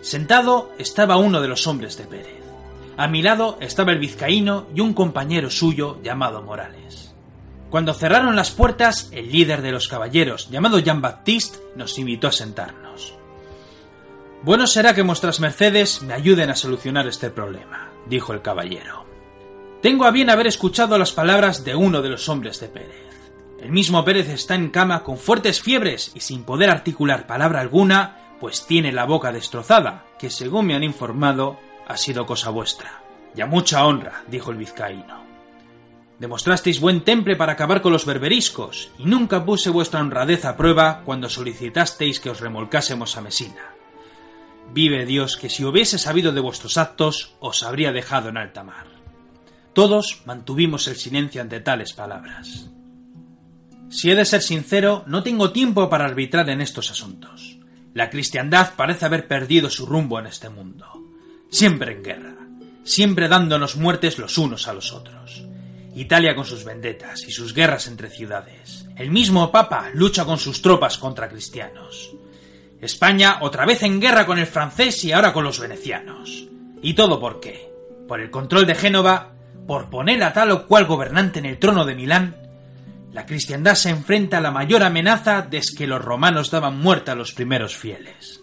[0.00, 2.42] Sentado estaba uno de los hombres de Pérez.
[2.96, 7.14] A mi lado estaba el vizcaíno y un compañero suyo llamado Morales.
[7.70, 12.32] Cuando cerraron las puertas, el líder de los caballeros, llamado Jean Baptiste, nos invitó a
[12.32, 13.14] sentarnos.
[14.42, 19.04] Bueno será que vuestras mercedes me ayuden a solucionar este problema, dijo el caballero.
[19.82, 23.06] Tengo a bien haber escuchado las palabras de uno de los hombres de Pérez.
[23.60, 28.36] El mismo Pérez está en cama con fuertes fiebres y sin poder articular palabra alguna,
[28.38, 31.58] pues tiene la boca destrozada, que según me han informado,
[31.88, 33.02] ha sido cosa vuestra.
[33.34, 35.25] Ya mucha honra, dijo el vizcaíno.
[36.18, 41.02] Demostrasteis buen temple para acabar con los berberiscos, y nunca puse vuestra honradez a prueba
[41.04, 43.74] cuando solicitasteis que os remolcásemos a Mesina.
[44.72, 48.86] Vive Dios que si hubiese sabido de vuestros actos, os habría dejado en alta mar.
[49.74, 52.70] Todos mantuvimos el silencio ante tales palabras.
[53.90, 57.58] Si he de ser sincero, no tengo tiempo para arbitrar en estos asuntos.
[57.92, 60.86] La cristiandad parece haber perdido su rumbo en este mundo.
[61.50, 62.36] Siempre en guerra,
[62.84, 65.46] siempre dándonos muertes los unos a los otros.
[65.96, 68.86] Italia con sus vendetas y sus guerras entre ciudades.
[68.96, 72.14] El mismo Papa lucha con sus tropas contra cristianos.
[72.82, 76.48] España otra vez en guerra con el francés y ahora con los venecianos.
[76.82, 77.72] ¿Y todo por qué?
[78.06, 79.32] Por el control de Génova,
[79.66, 82.36] por poner a tal o cual gobernante en el trono de Milán.
[83.12, 87.14] La cristiandad se enfrenta a la mayor amenaza desde que los romanos daban muerte a
[87.14, 88.42] los primeros fieles.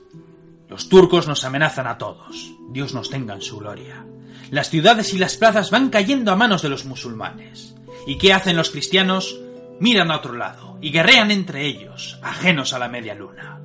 [0.70, 2.52] Los turcos nos amenazan a todos.
[2.72, 4.04] Dios nos tenga en su gloria.
[4.52, 7.76] Las ciudades y las plazas van cayendo a manos de los musulmanes.
[8.06, 9.40] ¿Y qué hacen los cristianos?
[9.80, 13.60] Miran a otro lado y guerrean entre ellos, ajenos a la media luna.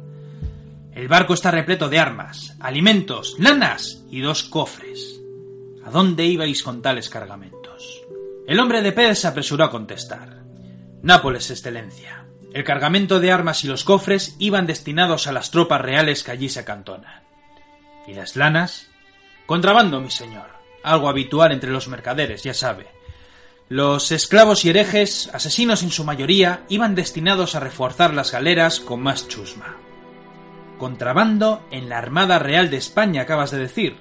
[0.94, 5.20] El barco está repleto de armas, alimentos, lanas y dos cofres.
[5.84, 8.02] ¿A dónde ibais con tales cargamentos?
[8.46, 10.42] El hombre de Pérez se apresuró a contestar.
[11.02, 12.24] Nápoles, excelencia.
[12.52, 16.48] El cargamento de armas y los cofres iban destinados a las tropas reales que allí
[16.48, 17.22] se acantonan.
[18.06, 18.88] ¿Y las lanas?
[19.46, 20.57] Contrabando, mi señor.
[20.88, 22.86] Algo habitual entre los mercaderes, ya sabe.
[23.68, 29.02] Los esclavos y herejes, asesinos en su mayoría, iban destinados a reforzar las galeras con
[29.02, 29.76] más chusma.
[30.78, 33.98] Contrabando en la Armada Real de España, acabas de decir.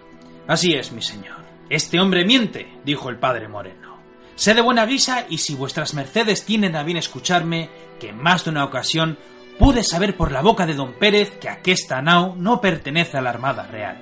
[0.47, 1.35] Así es, mi señor.
[1.69, 3.97] Este hombre miente, dijo el padre Moreno.
[4.35, 7.69] Sé de buena guisa y si vuestras mercedes tienen a bien escucharme,
[7.99, 9.17] que en más de una ocasión
[9.59, 13.31] pude saber por la boca de don Pérez que aquesta nao no pertenece a la
[13.31, 13.97] Armada Real.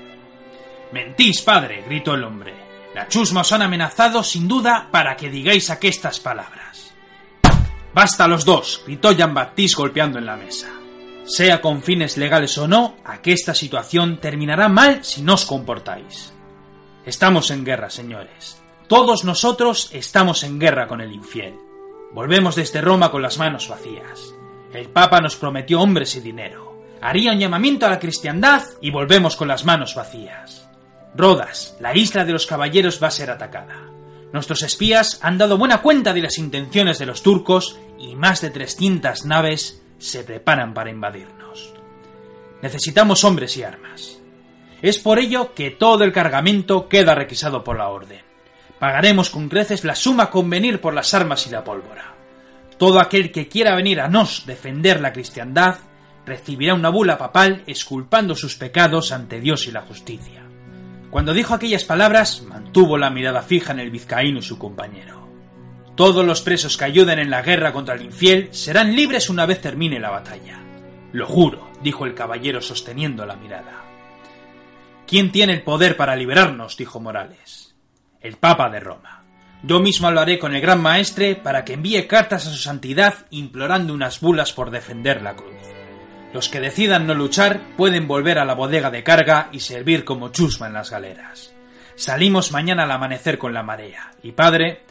[0.91, 2.64] Mentís, padre, gritó el hombre.
[2.95, 6.93] La chusma os han amenazado sin duda para que digáis aquestas palabras.
[7.93, 10.69] Basta los dos, gritó Jean Baptiste golpeando en la mesa.
[11.25, 16.31] Sea con fines legales o no, aquesta situación terminará mal si no os comportáis.
[17.05, 18.63] Estamos en guerra, señores.
[18.87, 21.53] Todos nosotros estamos en guerra con el infiel.
[22.13, 24.33] Volvemos desde Roma con las manos vacías.
[24.71, 26.81] El Papa nos prometió hombres y dinero.
[27.01, 30.64] Haría un llamamiento a la cristiandad y volvemos con las manos vacías.
[31.17, 33.89] Rodas, la isla de los caballeros va a ser atacada.
[34.33, 38.49] Nuestros espías han dado buena cuenta de las intenciones de los turcos y más de
[38.49, 41.73] 300 naves se preparan para invadirnos.
[42.61, 44.19] Necesitamos hombres y armas.
[44.81, 48.21] Es por ello que todo el cargamento queda requisado por la orden.
[48.77, 52.13] Pagaremos con creces la suma con venir por las armas y la pólvora.
[52.77, 55.77] Todo aquel que quiera venir a nos defender la cristiandad
[56.25, 60.44] recibirá una bula papal esculpando sus pecados ante Dios y la justicia.
[61.09, 65.29] Cuando dijo aquellas palabras, mantuvo la mirada fija en el vizcaíno y su compañero.
[65.95, 69.61] Todos los presos que ayuden en la guerra contra el infiel serán libres una vez
[69.61, 70.59] termine la batalla.
[71.13, 73.83] Lo juro, dijo el caballero sosteniendo la mirada.
[75.07, 76.75] ¿Quién tiene el poder para liberarnos?
[76.75, 77.75] dijo Morales.
[78.19, 79.23] El Papa de Roma.
[79.63, 83.93] Yo mismo hablaré con el Gran Maestre para que envíe cartas a su santidad implorando
[83.93, 85.74] unas bulas por defender la cruz.
[86.35, 90.33] Los que decidan no luchar pueden volver a la bodega de carga y servir como
[90.33, 91.53] chusma en las galeras.
[91.95, 94.11] Salimos mañana al amanecer con la marea.
[94.21, 94.81] Y padre,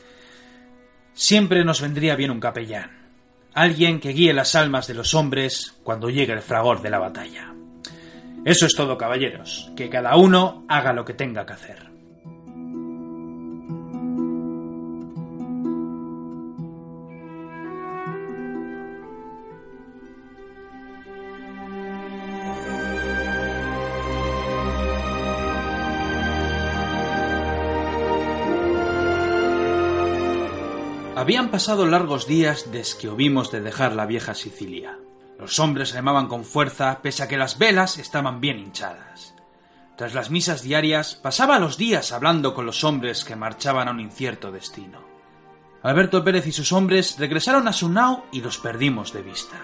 [1.12, 3.10] siempre nos vendría bien un capellán.
[3.52, 7.52] Alguien que guíe las almas de los hombres cuando llegue el fragor de la batalla.
[8.46, 9.70] Eso es todo, caballeros.
[9.76, 11.93] Que cada uno haga lo que tenga que hacer.
[31.24, 34.98] Habían pasado largos días desde que hubimos de dejar la vieja Sicilia.
[35.38, 39.34] Los hombres remaban con fuerza, pese a que las velas estaban bien hinchadas.
[39.96, 44.00] Tras las misas diarias, pasaba los días hablando con los hombres que marchaban a un
[44.00, 45.00] incierto destino.
[45.82, 49.56] Alberto Pérez y sus hombres regresaron a su nao y los perdimos de vista.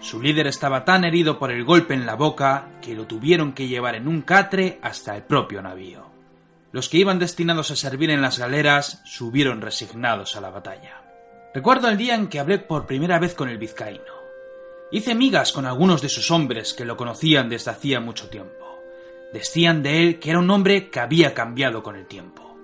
[0.00, 3.68] Su líder estaba tan herido por el golpe en la boca que lo tuvieron que
[3.68, 6.09] llevar en un catre hasta el propio navío.
[6.72, 11.02] Los que iban destinados a servir en las galeras subieron resignados a la batalla.
[11.52, 14.20] Recuerdo el día en que hablé por primera vez con el vizcaíno.
[14.92, 18.80] Hice migas con algunos de sus hombres que lo conocían desde hacía mucho tiempo.
[19.32, 22.56] Decían de él que era un hombre que había cambiado con el tiempo.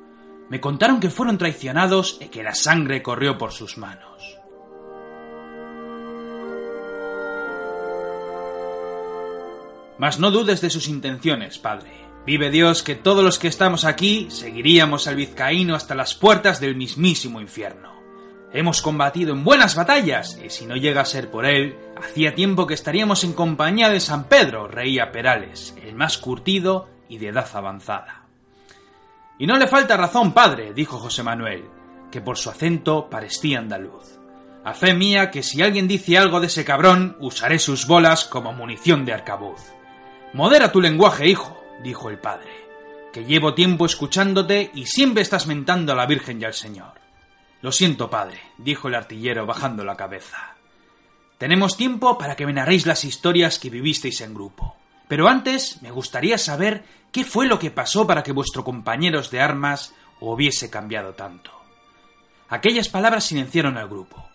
[0.48, 4.38] Me contaron que fueron traicionados y que la sangre corrió por sus manos.
[9.98, 12.05] Mas no dudes de sus intenciones, padre.
[12.26, 16.74] Vive Dios que todos los que estamos aquí seguiríamos al vizcaíno hasta las puertas del
[16.74, 17.94] mismísimo infierno.
[18.52, 22.66] Hemos combatido en buenas batallas, y si no llega a ser por él, hacía tiempo
[22.66, 27.48] que estaríamos en compañía de San Pedro, reía Perales, el más curtido y de edad
[27.52, 28.24] avanzada.
[29.38, 31.64] Y no le falta razón, padre, dijo José Manuel,
[32.10, 34.18] que por su acento parecía andaluz.
[34.64, 38.52] A fe mía que si alguien dice algo de ese cabrón, usaré sus bolas como
[38.52, 39.60] munición de arcabuz.
[40.32, 42.50] Modera tu lenguaje, hijo, dijo el padre,
[43.12, 46.92] que llevo tiempo escuchándote y siempre estás mentando a la Virgen y al Señor.
[47.62, 50.54] Lo siento, padre, dijo el artillero bajando la cabeza.
[51.38, 54.76] Tenemos tiempo para que me narréis las historias que vivisteis en grupo.
[55.08, 59.40] Pero antes me gustaría saber qué fue lo que pasó para que vuestro compañeros de
[59.40, 61.50] armas hubiese cambiado tanto.
[62.48, 64.28] Aquellas palabras silenciaron al grupo.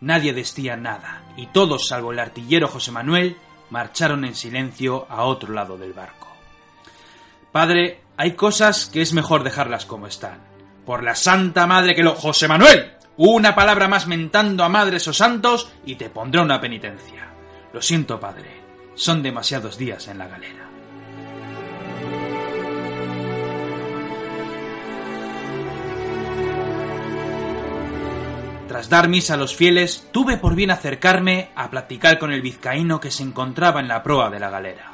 [0.00, 3.36] Nadie decía nada, y todos, salvo el artillero José Manuel,
[3.70, 6.27] marcharon en silencio a otro lado del barco.
[7.58, 10.38] Padre, hay cosas que es mejor dejarlas como están.
[10.86, 12.14] Por la santa madre que lo...
[12.14, 17.32] José Manuel, una palabra más mentando a madres o santos y te pondré una penitencia.
[17.72, 18.48] Lo siento, padre.
[18.94, 20.68] Son demasiados días en la galera.
[28.68, 33.00] Tras dar misa a los fieles, tuve por bien acercarme a platicar con el vizcaíno
[33.00, 34.87] que se encontraba en la proa de la galera.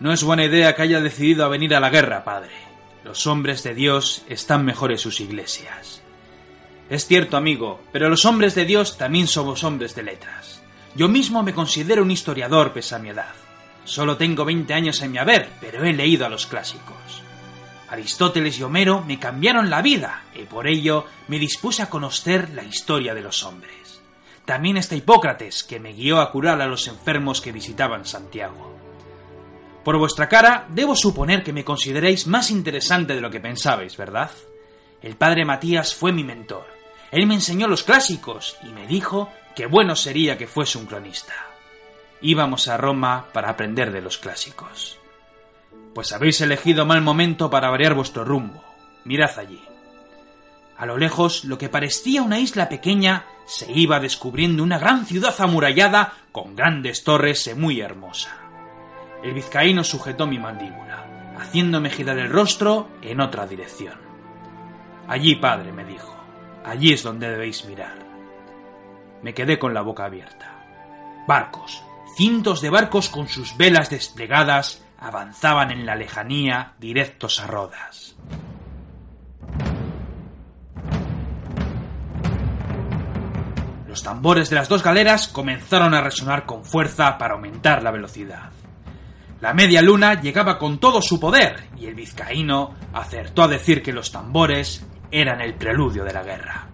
[0.00, 2.52] No es buena idea que haya decidido a venir a la guerra, padre.
[3.04, 6.02] Los hombres de Dios están mejor en sus iglesias.
[6.88, 10.62] Es cierto, amigo, pero los hombres de Dios también somos hombres de letras.
[10.94, 13.34] Yo mismo me considero un historiador pese a mi edad.
[13.84, 17.22] Solo tengo 20 años en mi haber, pero he leído a los clásicos.
[17.88, 22.62] Aristóteles y Homero me cambiaron la vida, y por ello me dispuse a conocer la
[22.62, 24.00] historia de los hombres.
[24.44, 28.77] También está Hipócrates, que me guió a curar a los enfermos que visitaban Santiago.
[29.88, 34.30] Por vuestra cara, debo suponer que me consideréis más interesante de lo que pensabais, ¿verdad?
[35.00, 36.66] El padre Matías fue mi mentor.
[37.10, 41.32] Él me enseñó los clásicos y me dijo que bueno sería que fuese un cronista.
[42.20, 44.98] Íbamos a Roma para aprender de los clásicos.
[45.94, 48.62] Pues habéis elegido mal momento para variar vuestro rumbo.
[49.04, 49.62] Mirad allí.
[50.76, 55.34] A lo lejos, lo que parecía una isla pequeña se iba descubriendo una gran ciudad
[55.38, 58.47] amurallada con grandes torres y muy hermosa.
[59.22, 63.94] El vizcaíno sujetó mi mandíbula, haciéndome girar el rostro en otra dirección.
[65.08, 66.14] Allí, padre, me dijo,
[66.64, 67.98] allí es donde debéis mirar.
[69.22, 70.54] Me quedé con la boca abierta.
[71.26, 71.82] Barcos,
[72.16, 78.16] cientos de barcos con sus velas desplegadas, avanzaban en la lejanía directos a Rodas.
[83.86, 88.50] Los tambores de las dos galeras comenzaron a resonar con fuerza para aumentar la velocidad.
[89.40, 93.92] La media luna llegaba con todo su poder y el vizcaíno acertó a decir que
[93.92, 96.67] los tambores eran el preludio de la guerra.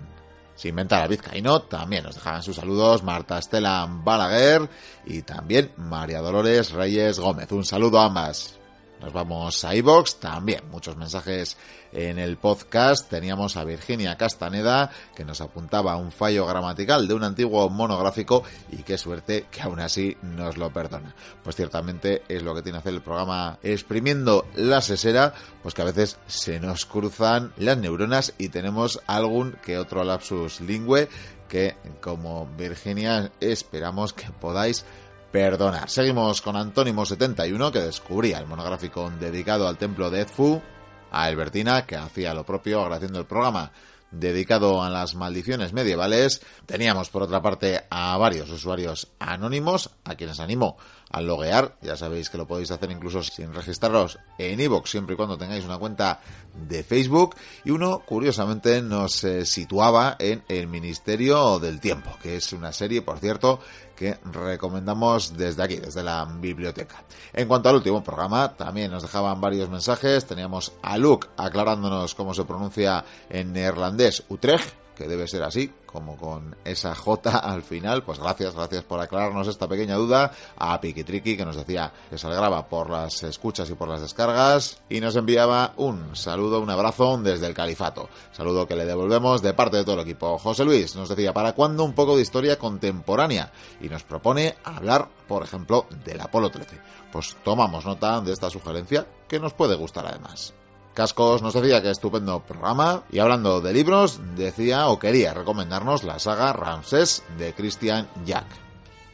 [0.57, 4.69] Sin inventar a Vizcaíno, también nos dejaban sus saludos Marta Estela Balaguer
[5.05, 7.51] y también María Dolores Reyes Gómez.
[7.53, 8.56] Un saludo a ambas.
[9.07, 11.57] Nos vamos a iBox, también muchos mensajes
[11.93, 13.09] en el podcast.
[13.09, 18.43] Teníamos a Virginia Castaneda que nos apuntaba un fallo gramatical de un antiguo monográfico
[18.73, 21.15] y qué suerte que aún así nos lo perdona.
[21.45, 25.33] Pues ciertamente es lo que tiene que hacer el programa exprimiendo la sesera,
[25.63, 30.61] pues que a veces se nos cruzan las neuronas y tenemos algún que otro lapsus
[30.61, 31.09] lingüe
[31.49, 34.85] que como Virginia esperamos que podáis
[35.37, 35.91] perdonar.
[35.91, 40.63] Seguimos con Antónimo71, que descubría el monográfico dedicado al templo de Edfu,
[41.11, 43.71] a Albertina, que hacía lo propio agradeciendo el programa
[44.11, 46.41] dedicado a las maldiciones medievales.
[46.65, 50.79] Teníamos por otra parte a varios usuarios anónimos, a quienes animo
[51.11, 51.77] al loguear.
[51.83, 55.65] Ya sabéis que lo podéis hacer incluso sin registraros en iVoox, siempre y cuando tengáis
[55.65, 56.21] una cuenta
[56.55, 57.37] de Facebook.
[57.65, 63.03] Y uno, curiosamente, nos eh, situaba en El Ministerio del Tiempo, que es una serie,
[63.03, 63.61] por cierto,
[63.97, 67.03] que recomendamos desde aquí, desde la biblioteca.
[67.33, 70.27] En cuanto al último programa, también nos dejaban varios mensajes.
[70.27, 76.17] Teníamos a Luke aclarándonos cómo se pronuncia en neerlandés Utrecht que debe ser así, como
[76.17, 78.03] con esa J al final.
[78.03, 80.33] Pues gracias, gracias por aclararnos esta pequeña duda.
[80.57, 84.83] A Pikitriki, que nos decía que se alegraba por las escuchas y por las descargas.
[84.89, 88.09] Y nos enviaba un saludo, un abrazo desde el Califato.
[88.33, 90.39] Saludo que le devolvemos de parte de todo el equipo.
[90.39, 93.53] José Luis nos decía, ¿para cuándo un poco de historia contemporánea?
[93.81, 96.81] Y nos propone hablar, por ejemplo, del Apolo 13.
[97.13, 100.55] Pues tomamos nota de esta sugerencia, que nos puede gustar además.
[100.97, 106.19] Cascos nos decía que estupendo programa y hablando de libros decía o quería recomendarnos la
[106.19, 108.47] saga Ramsés de Christian Jack.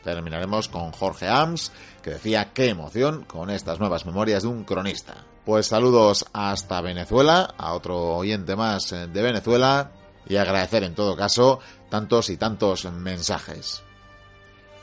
[0.04, 5.26] Terminaremos con Jorge Ams que decía qué emoción con estas nuevas memorias de un cronista.
[5.44, 9.90] Pues saludos hasta Venezuela, a otro oyente más de Venezuela
[10.28, 11.58] y agradecer en todo caso
[11.90, 13.82] tantos y tantos mensajes.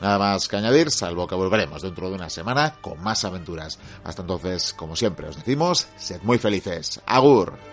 [0.00, 3.78] Nada más que añadir, salvo que volveremos dentro de una semana con más aventuras.
[4.04, 7.00] Hasta entonces, como siempre os decimos, sed muy felices.
[7.06, 7.69] Agur.